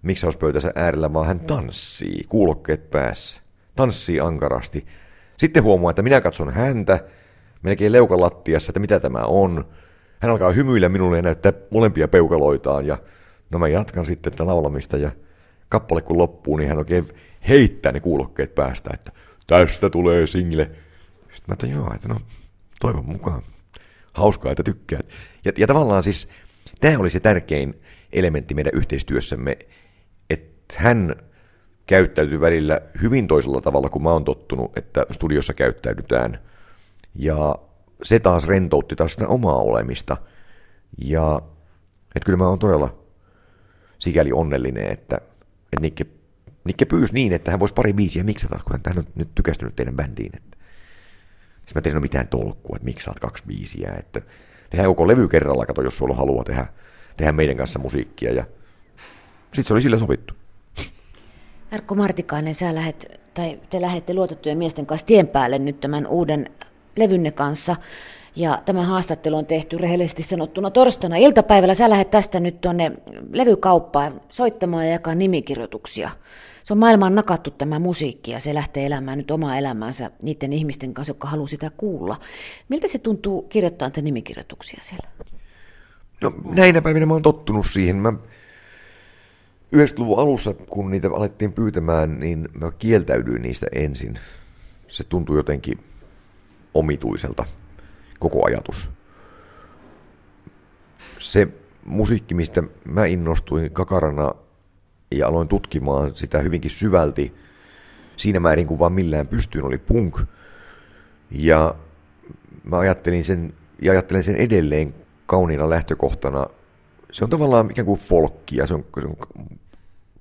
miksauspöytänsä 0.02 0.72
äärellä, 0.76 1.14
vaan 1.14 1.28
hän 1.28 1.40
tanssii, 1.40 2.24
kuulokkeet 2.30 2.90
päässä. 2.90 3.42
Tanssii 3.76 4.20
ankarasti. 4.20 4.86
Sitten 5.38 5.64
huomaa, 5.64 5.90
että 5.90 6.02
minä 6.02 6.22
katson 6.22 6.54
häntä, 6.54 7.00
melkein 7.62 7.91
leukalattiassa, 7.91 8.70
että 8.72 8.80
mitä 8.80 9.00
tämä 9.00 9.20
on. 9.20 9.65
Hän 10.20 10.32
alkaa 10.32 10.52
hymyillä 10.52 10.89
minulle 10.89 11.17
ja 11.17 11.22
näyttää 11.22 11.54
molempia 11.72 12.08
peukaloitaan 12.08 12.88
ja 12.88 12.98
no 13.50 13.60
mä 13.60 13.67
jatkan 13.67 14.06
sitten 14.06 14.32
tätä 14.32 14.46
laulamista 14.46 14.98
ja 14.98 15.12
kappale 15.70 16.02
kun 16.02 16.17
loppuu, 16.17 16.58
niin 16.58 16.70
hän 16.70 16.78
oikein 16.78 17.08
heittää 17.48 17.91
ne 17.91 18.00
kuulokkeet 18.00 18.56
päästä, 18.56 18.89
että 18.93 19.12
tästä 19.48 19.89
tulee 19.89 20.28
single. 20.28 20.72
Sitten 21.22 21.46
mä 21.48 21.54
että 21.54 21.67
joo, 21.67 21.93
että 21.96 22.08
no 22.08 22.20
toivon 22.80 23.06
mukaan. 23.06 23.41
Hauskaa, 24.13 24.52
että 24.52 24.63
tykkäät. 24.63 25.10
Ja, 25.46 25.52
ja 25.58 25.67
tavallaan 25.67 26.04
siis 26.04 26.30
tämä 26.80 27.00
oli 27.00 27.10
se 27.10 27.20
tärkein 27.20 27.82
elementti 28.13 28.54
meidän 28.54 28.74
yhteistyössämme, 28.76 29.58
että 30.30 30.76
hän 30.78 31.15
käyttäytyi 31.86 32.41
välillä 32.41 32.82
hyvin 33.02 33.28
toisella 33.28 33.62
tavalla 33.62 33.89
kuin 33.89 34.04
mä 34.04 34.12
oon 34.12 34.26
tottunut, 34.26 34.78
että 34.78 35.06
studiossa 35.12 35.54
käyttäydytään. 35.54 36.39
Ja 37.18 37.56
se 38.04 38.20
taas 38.20 38.48
rentoutti 38.48 38.96
taas 38.96 39.14
sitä 39.14 39.28
omaa 39.28 39.58
olemista. 39.58 40.18
Ja 40.98 41.42
että 42.16 42.26
kyllä 42.26 42.38
mä 42.38 42.48
oon 42.48 42.60
todella 42.60 42.96
sikäli 44.00 44.32
onnellinen, 44.32 44.92
että, 44.92 45.16
että 45.16 45.82
Nikke, 45.82 46.06
Nikke 46.64 46.86
pyysi 46.86 47.14
niin, 47.14 47.34
että 47.34 47.52
hän 47.52 47.60
voisi 47.60 47.74
pari 47.74 47.94
biisiä 47.94 48.24
miksata, 48.24 48.60
kun 48.68 48.80
hän 48.86 48.98
on 48.98 49.08
nyt 49.16 49.36
tykästynyt 49.36 49.76
teidän 49.76 49.96
bändiin. 49.96 50.32
Että. 50.38 50.58
Sitten 51.56 51.72
mä 51.76 51.82
tein, 51.82 52.02
mitään 52.02 52.28
tolkkua, 52.28 52.76
että 52.76 52.86
miksi 52.86 53.06
saat 53.06 53.20
kaksi 53.20 53.44
biisiä, 53.48 53.94
että 54.00 54.22
tehdään 54.70 54.90
koko 54.90 55.08
levy 55.08 55.28
kerralla, 55.28 55.66
kato, 55.66 55.82
jos 55.82 55.98
sulla 55.98 56.12
on 56.14 56.18
halua 56.18 56.44
tehdä, 56.44 56.66
tehdä 57.18 57.32
meidän 57.32 57.58
kanssa 57.58 57.80
musiikkia. 57.80 58.34
Ja 58.34 58.46
sitten 59.44 59.64
se 59.64 59.74
oli 59.74 59.82
sillä 59.82 59.98
sovittu. 59.98 60.34
Erkko 61.72 61.96
Martikainen, 61.96 62.56
sä 62.56 62.76
lähet, 62.76 63.22
tai 63.34 63.60
te 63.70 63.82
lähette 63.82 64.14
luotettujen 64.14 64.58
miesten 64.58 64.86
kanssa 64.86 65.08
tien 65.08 65.28
päälle 65.28 65.60
nyt 65.60 65.80
tämän 65.80 66.08
uuden 66.08 66.50
levynne 66.98 67.32
kanssa. 67.32 67.76
Ja 68.36 68.62
tämä 68.66 68.84
haastattelu 68.84 69.38
on 69.38 69.46
tehty 69.46 69.78
rehellisesti 69.78 70.24
sanottuna 70.24 70.72
torstaina 70.72 71.16
iltapäivällä. 71.16 71.74
Sä 71.74 71.90
lähdet 71.90 72.10
tästä 72.10 72.40
nyt 72.40 72.62
tuonne 72.62 72.92
levykauppaan 73.32 74.22
soittamaan 74.30 74.86
ja 74.86 74.92
jakaa 74.92 75.16
nimikirjoituksia. 75.16 76.10
Se 76.64 76.74
on 76.74 76.78
maailmaan 76.78 77.16
nakattu 77.16 77.52
tämä 77.52 77.80
musiikki 77.80 78.32
ja 78.32 78.40
se 78.40 78.54
lähtee 78.54 78.86
elämään 78.86 79.18
nyt 79.18 79.32
omaa 79.32 79.58
elämäänsä 79.58 80.12
niiden 80.22 80.54
ihmisten 80.54 80.94
kanssa, 80.94 81.12
jotka 81.12 81.28
haluaa 81.28 81.48
sitä 81.48 81.72
kuulla. 81.78 82.16
Miltä 82.70 82.88
se 82.88 83.00
tuntuu 83.00 83.42
kirjoittaa 83.42 83.90
te 83.90 84.02
nimikirjoituksia 84.02 84.80
siellä? 84.82 85.10
No 86.22 86.34
näinä 86.46 86.82
päivinä 86.82 87.06
mä 87.06 87.14
oon 87.14 87.22
tottunut 87.22 87.66
siihen. 87.72 87.96
Mä 87.96 88.14
90-luvun 89.76 90.20
alussa, 90.20 90.54
kun 90.54 90.92
niitä 90.92 91.10
alettiin 91.14 91.54
pyytämään, 91.54 92.20
niin 92.20 92.50
mä 92.54 92.72
kieltäydyin 92.72 93.42
niistä 93.42 93.68
ensin. 93.76 94.20
Se 94.88 95.04
tuntui 95.04 95.38
jotenkin 95.38 95.80
omituiselta 96.80 97.46
koko 98.20 98.46
ajatus. 98.46 98.90
Se 101.20 101.48
musiikki, 101.86 102.34
mistä 102.34 102.63
mä 102.86 103.06
innostuin 103.06 103.72
kakarana 103.72 104.32
ja 105.12 105.28
aloin 105.28 105.48
tutkimaan 105.48 106.16
sitä 106.16 106.40
hyvinkin 106.40 106.72
syvälti, 106.72 107.34
siinä 108.18 108.40
määrin 108.40 108.68
kuin 108.68 108.80
vaan 108.80 108.94
millään 108.94 109.28
pystyin, 109.28 109.66
oli 109.66 109.78
punk. 109.78 110.22
Ja 111.32 111.76
mä 112.63 112.80
ajattelin 112.80 113.24
sen, 113.24 113.54
ja 113.82 113.92
ajattelen 113.92 114.24
sen 114.24 114.36
edelleen 114.36 114.96
kauniina 115.26 115.70
lähtökohtana. 115.70 116.48
Se 117.12 117.24
on 117.24 117.30
tavallaan 117.30 117.72
ikään 117.72 117.86
kuin 117.86 118.00
folkkia, 118.00 118.68
se 118.68 118.74
on, 118.74 118.86
se 119.02 119.08
on 119.08 119.16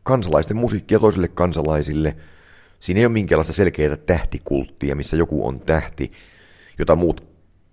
kansalaisten 0.03 0.57
musiikkia 0.57 0.99
toisille 0.99 1.29
kansalaisille. 1.29 2.17
Siinä 2.81 3.01
ei 3.01 3.07
ole 3.07 3.13
minkäänlaista 3.13 3.53
selkeää 3.53 3.97
tähtikulttia, 3.97 4.97
missä 4.97 5.17
joku 5.17 5.47
on 5.47 5.61
tähti, 5.61 6.13
jota 6.79 6.97
muut 6.97 7.27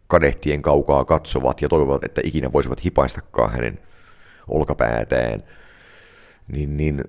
kadehtien 0.07 0.61
kaukaa 0.61 1.05
katsovat 1.05 1.61
ja 1.61 1.69
toivovat, 1.69 2.03
että 2.03 2.21
ikinä 2.23 2.53
voisivat 2.53 2.85
hipaistakaan 2.85 3.51
hänen 3.51 3.79
olkapäätään. 4.47 5.43
Niin, 6.47 6.77
niin, 6.77 7.03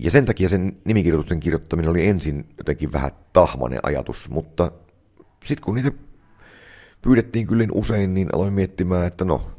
ja 0.00 0.10
sen 0.10 0.24
takia 0.24 0.48
sen 0.48 0.76
nimikirjoitusten 0.84 1.40
kirjoittaminen 1.40 1.90
oli 1.90 2.06
ensin 2.06 2.48
jotenkin 2.58 2.92
vähän 2.92 3.10
tahmainen 3.32 3.80
ajatus, 3.82 4.28
mutta 4.28 4.72
sitten 5.44 5.64
kun 5.64 5.74
niitä 5.74 5.92
pyydettiin 7.02 7.46
kyllä 7.46 7.66
usein, 7.72 8.14
niin 8.14 8.28
aloin 8.32 8.52
miettimään, 8.52 9.06
että 9.06 9.24
no, 9.24 9.50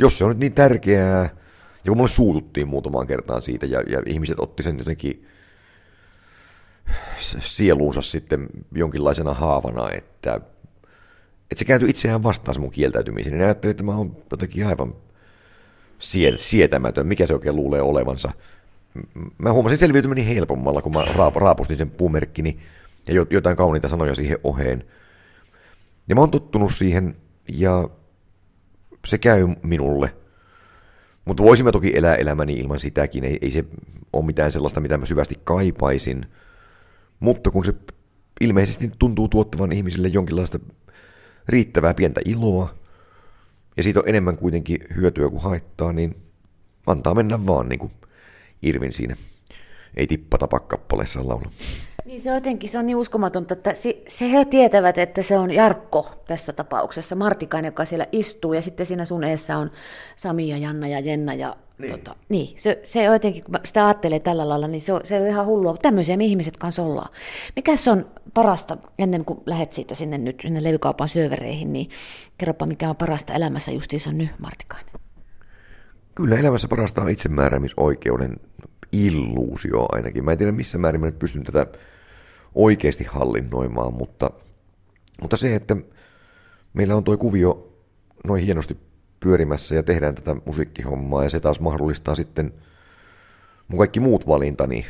jos 0.00 0.18
se 0.18 0.24
on 0.24 0.30
nyt 0.30 0.38
niin 0.38 0.52
tärkeää, 0.52 1.22
ja 1.84 1.88
kun 1.88 1.96
mulle 1.96 2.08
suututtiin 2.08 2.68
muutamaan 2.68 3.06
kertaan 3.06 3.42
siitä, 3.42 3.66
ja, 3.66 3.80
ja 3.80 4.02
ihmiset 4.06 4.40
otti 4.40 4.62
sen 4.62 4.78
jotenkin 4.78 5.26
sieluunsa 7.40 8.02
sitten 8.02 8.48
jonkinlaisena 8.72 9.34
haavana, 9.34 9.90
että 9.90 10.40
että 11.50 11.58
se 11.58 11.64
kääntyi 11.64 11.90
itseään 11.90 12.22
vastaan 12.22 12.54
se 12.54 12.60
mun 12.60 12.70
kieltäytymisen, 12.70 13.32
niin 13.32 13.44
ajattelin, 13.44 13.70
että 13.70 13.82
mä 13.82 13.96
oon 13.96 14.16
jotenkin 14.30 14.66
aivan 14.66 14.94
sietämätön, 16.36 17.06
mikä 17.06 17.26
se 17.26 17.34
oikein 17.34 17.56
luulee 17.56 17.82
olevansa. 17.82 18.32
Mä 19.38 19.52
huomasin 19.52 19.78
selviytymeni 19.78 20.26
helpommalla, 20.34 20.82
kun 20.82 20.92
mä 20.92 21.04
raapustin 21.34 21.76
sen 21.76 21.90
puumerkkini 21.90 22.58
ja 23.06 23.26
jotain 23.30 23.56
kauniita 23.56 23.88
sanoja 23.88 24.14
siihen 24.14 24.38
oheen. 24.44 24.84
Ja 26.08 26.14
mä 26.14 26.20
oon 26.20 26.30
tottunut 26.30 26.74
siihen, 26.74 27.16
ja 27.48 27.88
se 29.06 29.18
käy 29.18 29.48
minulle. 29.62 30.14
Mutta 31.24 31.42
voisin 31.42 31.66
mä 31.66 31.72
toki 31.72 31.96
elää 31.96 32.14
elämäni 32.14 32.54
ilman 32.54 32.80
sitäkin, 32.80 33.24
ei, 33.24 33.38
ei 33.42 33.50
se 33.50 33.64
ole 34.12 34.24
mitään 34.24 34.52
sellaista, 34.52 34.80
mitä 34.80 34.98
mä 34.98 35.06
syvästi 35.06 35.34
kaipaisin. 35.44 36.26
Mutta 37.20 37.50
kun 37.50 37.64
se 37.64 37.74
ilmeisesti 38.40 38.90
tuntuu 38.98 39.28
tuottavan 39.28 39.72
ihmisille 39.72 40.08
jonkinlaista 40.08 40.58
riittävää 41.48 41.94
pientä 41.94 42.20
iloa, 42.24 42.74
ja 43.76 43.82
siitä 43.82 44.00
on 44.00 44.08
enemmän 44.08 44.36
kuitenkin 44.36 44.78
hyötyä 44.96 45.30
kuin 45.30 45.42
haittaa, 45.42 45.92
niin 45.92 46.16
antaa 46.86 47.14
mennä 47.14 47.46
vaan 47.46 47.68
niin 47.68 47.78
kuin 47.78 47.92
Irvin 48.62 48.92
siinä. 48.92 49.16
Ei 49.96 50.06
tippata 50.06 50.48
pakkappaleessa 50.48 51.28
laulu. 51.28 51.44
Niin 52.04 52.20
se 52.20 52.30
on 52.30 52.36
jotenkin 52.36 52.70
se 52.70 52.78
on 52.78 52.86
niin 52.86 52.96
uskomatonta, 52.96 53.54
että 53.54 53.74
se, 53.74 54.02
se 54.08 54.32
he 54.32 54.44
tietävät, 54.44 54.98
että 54.98 55.22
se 55.22 55.38
on 55.38 55.50
Jarkko 55.50 56.24
tässä 56.26 56.52
tapauksessa, 56.52 57.14
Martikainen, 57.14 57.68
joka 57.68 57.84
siellä 57.84 58.06
istuu, 58.12 58.52
ja 58.52 58.62
sitten 58.62 58.86
siinä 58.86 59.04
sun 59.04 59.24
eessä 59.24 59.58
on 59.58 59.70
Sami 60.16 60.48
ja 60.48 60.58
Janna 60.58 60.88
ja 60.88 61.00
Jenna 61.00 61.34
ja 61.34 61.56
niin. 61.78 61.92
Tota, 61.92 62.16
niin, 62.28 62.58
se, 62.58 62.80
se 62.82 63.02
jotenkin, 63.02 63.44
kun 63.44 63.54
sitä 63.64 63.86
ajattelee 63.86 64.20
tällä 64.20 64.48
lailla, 64.48 64.68
niin 64.68 64.80
se 64.80 64.92
on, 64.92 65.00
se 65.04 65.20
on 65.20 65.26
ihan 65.26 65.46
hullua. 65.46 65.76
Tämmöisiä 65.76 66.16
me 66.16 66.24
ihmiset 66.24 66.56
kanssa 66.56 66.82
ollaan. 66.82 67.08
Mikä 67.56 67.76
se 67.76 67.90
on 67.90 68.06
parasta, 68.34 68.76
ennen 68.98 69.24
kuin 69.24 69.40
lähdet 69.46 69.72
siitä 69.72 69.94
sinne 69.94 70.18
nyt 70.18 70.40
sinne 70.40 70.62
levykaupan 70.62 71.08
syövereihin, 71.08 71.72
niin 71.72 71.90
kerropa 72.38 72.66
mikä 72.66 72.88
on 72.88 72.96
parasta 72.96 73.32
elämässä 73.32 73.72
justiinsa 73.72 74.12
nyt, 74.12 74.30
Martikainen. 74.38 74.94
Kyllä 76.14 76.38
elämässä 76.38 76.68
parasta 76.68 77.02
on 77.02 77.10
itsemääräämisoikeuden 77.10 78.36
illuusio 78.92 79.86
ainakin. 79.92 80.24
Mä 80.24 80.32
en 80.32 80.38
tiedä 80.38 80.52
missä 80.52 80.78
määrin 80.78 81.00
mä 81.00 81.06
nyt 81.06 81.18
pystyn 81.18 81.44
tätä 81.44 81.66
oikeasti 82.54 83.04
hallinnoimaan, 83.04 83.94
mutta, 83.94 84.30
mutta 85.22 85.36
se, 85.36 85.54
että 85.54 85.76
meillä 86.74 86.96
on 86.96 87.04
tuo 87.04 87.16
kuvio 87.16 87.72
noin 88.24 88.44
hienosti 88.44 88.76
pyörimässä 89.20 89.74
ja 89.74 89.82
tehdään 89.82 90.14
tätä 90.14 90.36
musiikkihommaa 90.44 91.24
ja 91.24 91.30
se 91.30 91.40
taas 91.40 91.60
mahdollistaa 91.60 92.14
sitten 92.14 92.52
mun 93.68 93.78
kaikki 93.78 94.00
muut 94.00 94.28
valintani, 94.28 94.86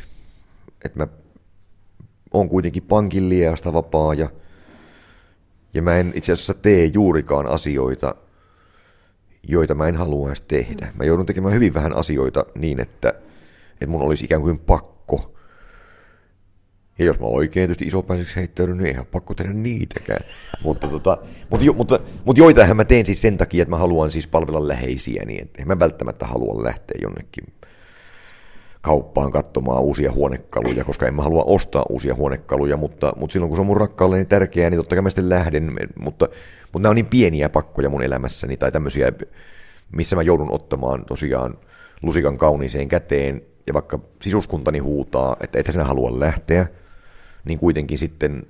että 0.85 0.99
mä 0.99 1.07
oon 2.33 2.49
kuitenkin 2.49 2.83
pankin 2.83 3.29
lieasta 3.29 3.73
vapaa 3.73 4.13
ja, 4.13 4.29
ja 5.73 5.81
mä 5.81 5.97
en 5.97 6.11
itse 6.15 6.31
asiassa 6.31 6.53
tee 6.53 6.85
juurikaan 6.85 7.47
asioita, 7.47 8.15
joita 9.47 9.75
mä 9.75 9.87
en 9.87 9.95
haluaisi 9.95 10.43
tehdä. 10.47 10.93
Mä 10.95 11.03
joudun 11.03 11.25
tekemään 11.25 11.53
hyvin 11.53 11.73
vähän 11.73 11.95
asioita 11.95 12.45
niin, 12.55 12.79
että, 12.79 13.09
että 13.73 13.87
mun 13.87 14.01
olisi 14.01 14.25
ikään 14.25 14.41
kuin 14.41 14.59
pakko 14.59 14.98
ja 16.99 17.05
jos 17.05 17.19
mä 17.19 17.25
oikein 17.25 17.61
tietysti 17.61 17.85
isopäiseksi 17.85 18.35
heittäydyn, 18.35 18.77
niin 18.77 18.87
eihän 18.87 19.05
pakko 19.05 19.33
tehdä 19.33 19.53
niitäkään. 19.53 20.25
Mutta, 20.63 20.87
tota, 20.87 21.17
mutta, 21.49 21.65
jo, 21.65 21.73
mutta, 21.73 21.99
mutta 22.25 22.41
joitahän 22.41 22.77
mä 22.77 22.85
teen 22.85 23.05
siis 23.05 23.21
sen 23.21 23.37
takia, 23.37 23.61
että 23.61 23.69
mä 23.69 23.77
haluan 23.77 24.11
siis 24.11 24.27
palvella 24.27 24.67
läheisiä, 24.67 25.25
niin 25.25 25.41
että 25.41 25.65
mä 25.65 25.79
välttämättä 25.79 26.25
halua 26.25 26.63
lähteä 26.63 26.99
jonnekin 27.01 27.43
kauppaan 28.81 29.31
katsomaan 29.31 29.81
uusia 29.81 30.11
huonekaluja, 30.11 30.83
koska 30.83 31.07
en 31.07 31.13
mä 31.13 31.21
halua 31.21 31.43
ostaa 31.43 31.85
uusia 31.89 32.15
huonekaluja, 32.15 32.77
mutta, 32.77 33.13
mutta 33.15 33.33
silloin 33.33 33.49
kun 33.49 33.57
se 33.57 33.61
on 33.61 33.67
mun 33.67 33.77
rakkaalle 33.77 34.17
niin 34.17 34.27
tärkeää, 34.27 34.69
niin 34.69 34.77
totta 34.77 34.95
kai 34.95 35.01
mä 35.01 35.09
sitten 35.09 35.29
lähden, 35.29 35.73
mutta, 35.99 36.27
mutta 36.71 36.79
nämä 36.79 36.89
on 36.89 36.95
niin 36.95 37.05
pieniä 37.05 37.49
pakkoja 37.49 37.89
mun 37.89 38.03
elämässäni, 38.03 38.57
tai 38.57 38.71
tämmöisiä, 38.71 39.11
missä 39.91 40.15
mä 40.15 40.21
joudun 40.21 40.51
ottamaan 40.51 41.05
tosiaan 41.05 41.57
lusikan 42.01 42.37
kauniiseen 42.37 42.87
käteen, 42.87 43.41
ja 43.67 43.73
vaikka 43.73 43.99
sisuskuntani 44.21 44.79
huutaa, 44.79 45.37
että 45.41 45.59
et 45.59 45.65
sinä 45.69 45.83
halua 45.83 46.19
lähteä, 46.19 46.67
niin 47.49 47.59
kuitenkin 47.59 47.97
sitten 47.97 48.43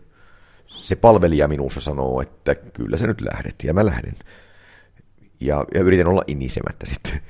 se 0.68 0.96
palvelija 0.96 1.48
minussa 1.48 1.82
sanoo, 1.82 2.22
että 2.22 2.56
kyllä 2.56 2.98
sä 2.98 3.08
nyt 3.08 3.22
lähdet, 3.22 3.56
ja 3.64 3.74
mä 3.74 3.86
lähden. 3.86 4.14
Ja, 5.40 5.66
ja 5.74 5.82
yritän 5.82 6.08
olla 6.08 6.24
inisemättä 6.28 6.86
sitten. 6.86 7.22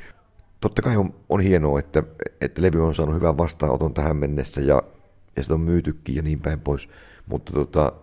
Totta 0.62 0.82
kai 0.82 0.98
on, 0.98 1.14
on 1.30 1.42
hienoa, 1.42 1.80
että, 1.80 2.04
että 2.42 2.62
levy 2.62 2.86
on 2.86 2.96
saanut 2.96 3.16
hyvän 3.16 3.38
vastaanoton 3.38 3.94
tähän 3.94 4.18
mennessä, 4.18 4.62
ja, 4.62 4.84
ja 5.36 5.44
sitä 5.44 5.54
on 5.54 5.60
myytykin 5.60 6.16
ja 6.16 6.22
niin 6.22 6.40
päin 6.40 6.60
pois. 6.60 6.90
Mutta 7.28 7.54
tota, 7.54 7.94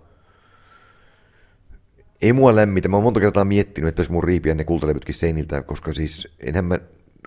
ei 2.22 2.33
mua 2.33 2.57
lämmitä. 2.57 2.88
Mä 2.88 2.96
oon 2.96 3.05
monta 3.05 3.20
kertaa 3.20 3.44
miettinyt, 3.44 3.88
että 3.88 4.00
jos 4.00 4.11
mun 4.11 4.24
riipiä 4.24 4.55
ne 4.55 4.64
kultalevytkin 4.64 5.14
seiniltä, 5.14 5.62
koska 5.62 5.92
siis 5.92 6.29
enhän 6.40 6.64
mä 6.64 6.79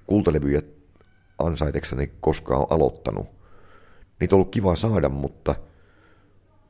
kultalevyjä 0.08 0.62
ansaitekseni 1.40 2.12
koskaan 2.22 2.68
aloittanut. 2.70 3.28
Niitä 4.20 4.36
on 4.36 4.38
ollut 4.38 4.52
kiva 4.52 4.76
saada, 4.76 5.10
mutta, 5.10 5.56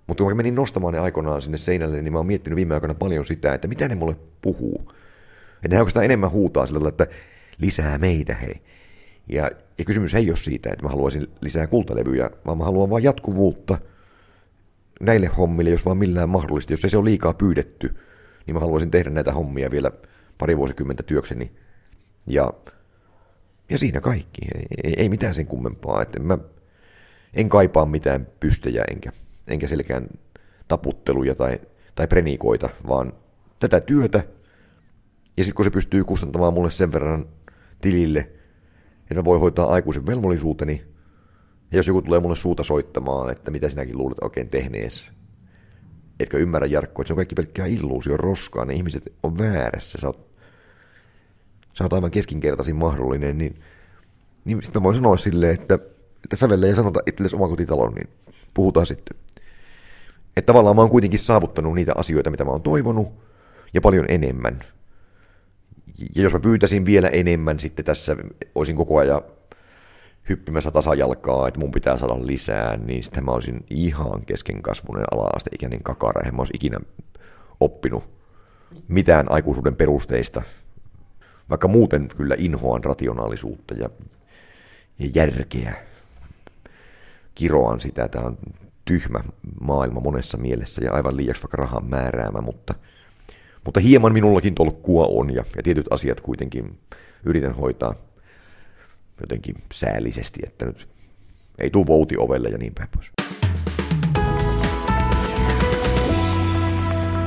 mutta 0.09 0.23
kun 0.23 0.31
mä 0.31 0.35
menin 0.35 0.55
nostamaan 0.55 0.93
ne 0.93 0.99
aikoinaan 0.99 1.41
sinne 1.41 1.57
seinälle, 1.57 2.01
niin 2.01 2.13
mä 2.13 2.19
oon 2.19 2.25
miettinyt 2.25 2.55
viime 2.55 2.73
aikoina 2.73 2.93
paljon 2.93 3.25
sitä, 3.25 3.53
että 3.53 3.67
mitä 3.67 3.87
ne 3.87 3.95
mulle 3.95 4.15
puhuu. 4.41 4.91
Että 5.55 5.67
nehän 5.69 5.81
oikeastaan 5.81 6.05
enemmän 6.05 6.31
huutaa 6.31 6.67
sillä 6.67 6.89
että 6.89 7.07
lisää 7.61 7.97
meitä, 7.97 8.35
hei. 8.35 8.61
Ja, 9.29 9.51
ja 9.77 9.85
kysymys 9.85 10.15
ei 10.15 10.29
ole 10.29 10.37
siitä, 10.37 10.69
että 10.69 10.85
mä 10.85 10.89
haluaisin 10.89 11.27
lisää 11.41 11.67
kultalevyjä, 11.67 12.31
vaan 12.45 12.57
mä 12.57 12.63
haluan 12.63 12.89
vain 12.89 13.03
jatkuvuutta 13.03 13.77
näille 14.99 15.27
hommille, 15.27 15.69
jos 15.69 15.85
vaan 15.85 15.97
millään 15.97 16.29
mahdollista. 16.29 16.73
Jos 16.73 16.83
ei 16.83 16.89
se 16.89 16.97
ole 16.97 17.05
liikaa 17.05 17.33
pyydetty, 17.33 17.95
niin 18.45 18.55
mä 18.55 18.59
haluaisin 18.59 18.91
tehdä 18.91 19.09
näitä 19.09 19.33
hommia 19.33 19.71
vielä 19.71 19.91
pari 20.37 20.57
vuosikymmentä 20.57 21.03
työkseni. 21.03 21.51
Ja, 22.27 22.53
ja 23.69 23.77
siinä 23.77 24.01
kaikki. 24.01 24.41
Ei, 24.83 24.93
ei 24.97 25.09
mitään 25.09 25.35
sen 25.35 25.47
kummempaa. 25.47 26.01
Että 26.01 26.19
mä 26.19 26.37
en 27.33 27.49
kaipaa 27.49 27.85
mitään 27.85 28.27
pystejä 28.39 28.83
enkä, 28.91 29.11
enkä 29.49 29.67
selkään 29.67 30.07
taputteluja 30.67 31.35
tai, 31.35 31.59
tai 31.95 32.07
prenikoita, 32.07 32.69
vaan 32.87 33.13
tätä 33.59 33.81
työtä. 33.81 34.23
Ja 35.37 35.43
sitten 35.43 35.55
kun 35.55 35.65
se 35.65 35.71
pystyy 35.71 36.03
kustantamaan 36.03 36.53
mulle 36.53 36.71
sen 36.71 36.91
verran 36.91 37.25
tilille, 37.81 38.19
että 39.01 39.15
mä 39.15 39.25
voi 39.25 39.39
hoitaa 39.39 39.73
aikuisen 39.73 40.05
velvollisuuteni, 40.05 40.85
ja 41.71 41.77
jos 41.77 41.87
joku 41.87 42.01
tulee 42.01 42.19
mulle 42.19 42.35
suuta 42.35 42.63
soittamaan, 42.63 43.31
että 43.31 43.51
mitä 43.51 43.69
sinäkin 43.69 43.97
luulet 43.97 44.17
oikein 44.21 44.49
tehnees, 44.49 45.05
etkö 46.19 46.37
ymmärrä 46.37 46.67
Jarkko, 46.67 47.01
että 47.01 47.07
se 47.07 47.13
on 47.13 47.15
kaikki 47.15 47.35
pelkkää 47.35 47.65
illuusio 47.65 48.17
roskaa, 48.17 48.65
ne 48.65 48.73
ihmiset 48.73 49.13
on 49.23 49.37
väärässä, 49.37 49.97
sä 50.01 50.07
oot, 50.07 50.29
sä 51.73 51.83
oot 51.83 51.93
aivan 51.93 52.11
keskinkertaisin 52.11 52.75
mahdollinen, 52.75 53.37
niin, 53.37 53.61
niin 54.45 54.63
sitten 54.63 54.81
mä 54.81 54.83
voin 54.83 54.95
sanoa 54.95 55.17
silleen, 55.17 55.53
että, 55.53 55.79
että 56.23 56.35
sävelle 56.35 56.67
ja 56.67 56.75
sanota 56.75 56.99
itsellesi 57.05 57.35
oma 57.35 57.47
kotitalon, 57.47 57.93
niin 57.93 58.09
puhutaan 58.53 58.85
sitten. 58.85 59.17
Että 60.37 60.47
tavallaan 60.47 60.75
mä 60.75 60.81
oon 60.81 60.91
kuitenkin 60.91 61.19
saavuttanut 61.19 61.75
niitä 61.75 61.91
asioita, 61.95 62.31
mitä 62.31 62.45
mä 62.45 62.51
oon 62.51 62.61
toivonut, 62.61 63.07
ja 63.73 63.81
paljon 63.81 64.05
enemmän. 64.07 64.63
Ja 66.15 66.23
jos 66.23 66.33
mä 66.33 66.39
pyytäisin 66.39 66.85
vielä 66.85 67.07
enemmän 67.07 67.59
sitten 67.59 67.85
tässä, 67.85 68.15
olisin 68.55 68.75
koko 68.75 68.97
ajan 68.97 69.21
hyppimässä 70.29 70.71
tasajalkaa, 70.71 71.47
että 71.47 71.59
mun 71.59 71.71
pitää 71.71 71.97
saada 71.97 72.27
lisää, 72.27 72.77
niin 72.77 73.03
sitten 73.03 73.25
mä 73.25 73.31
olisin 73.31 73.65
ihan 73.69 74.25
keskenkasvunen 74.25 75.05
ala-asteikäinen 75.11 75.83
kakara, 75.83 76.27
en 76.27 76.35
mä 76.35 76.41
olisi 76.41 76.53
ikinä 76.55 76.77
oppinut 77.59 78.09
mitään 78.87 79.31
aikuisuuden 79.31 79.75
perusteista, 79.75 80.41
vaikka 81.49 81.67
muuten 81.67 82.07
kyllä 82.17 82.35
inhoan 82.37 82.83
rationaalisuutta 82.83 83.73
ja, 83.73 83.89
ja 84.99 85.09
järkeä. 85.15 85.75
Kiroan 87.35 87.81
sitä, 87.81 88.07
tämä 88.07 88.25
on 88.25 88.37
tyhmä 88.85 89.19
maailma 89.61 89.99
monessa 89.99 90.37
mielessä 90.37 90.81
ja 90.85 90.93
aivan 90.93 91.17
liiaksi 91.17 91.43
vaikka 91.43 91.57
rahan 91.57 91.85
määräämä, 91.85 92.41
mutta, 92.41 92.73
mutta 93.65 93.79
hieman 93.79 94.13
minullakin 94.13 94.55
tolkkua 94.55 95.07
on 95.07 95.35
ja, 95.35 95.43
ja 95.55 95.63
tietyt 95.63 95.85
asiat 95.89 96.21
kuitenkin 96.21 96.79
yritän 97.25 97.55
hoitaa– 97.55 97.95
jotenkin 99.21 99.55
säällisesti, 99.73 100.39
että 100.43 100.65
nyt 100.65 100.87
ei 101.57 101.69
tuu 101.69 101.87
vouti 101.87 102.15
ovelle 102.17 102.49
ja 102.49 102.57
niin 102.57 102.73
päin 102.73 102.89
pois. 102.95 103.11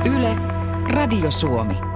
Yle, 0.05 0.35
Radio 0.93 1.31
Suomi. 1.31 1.92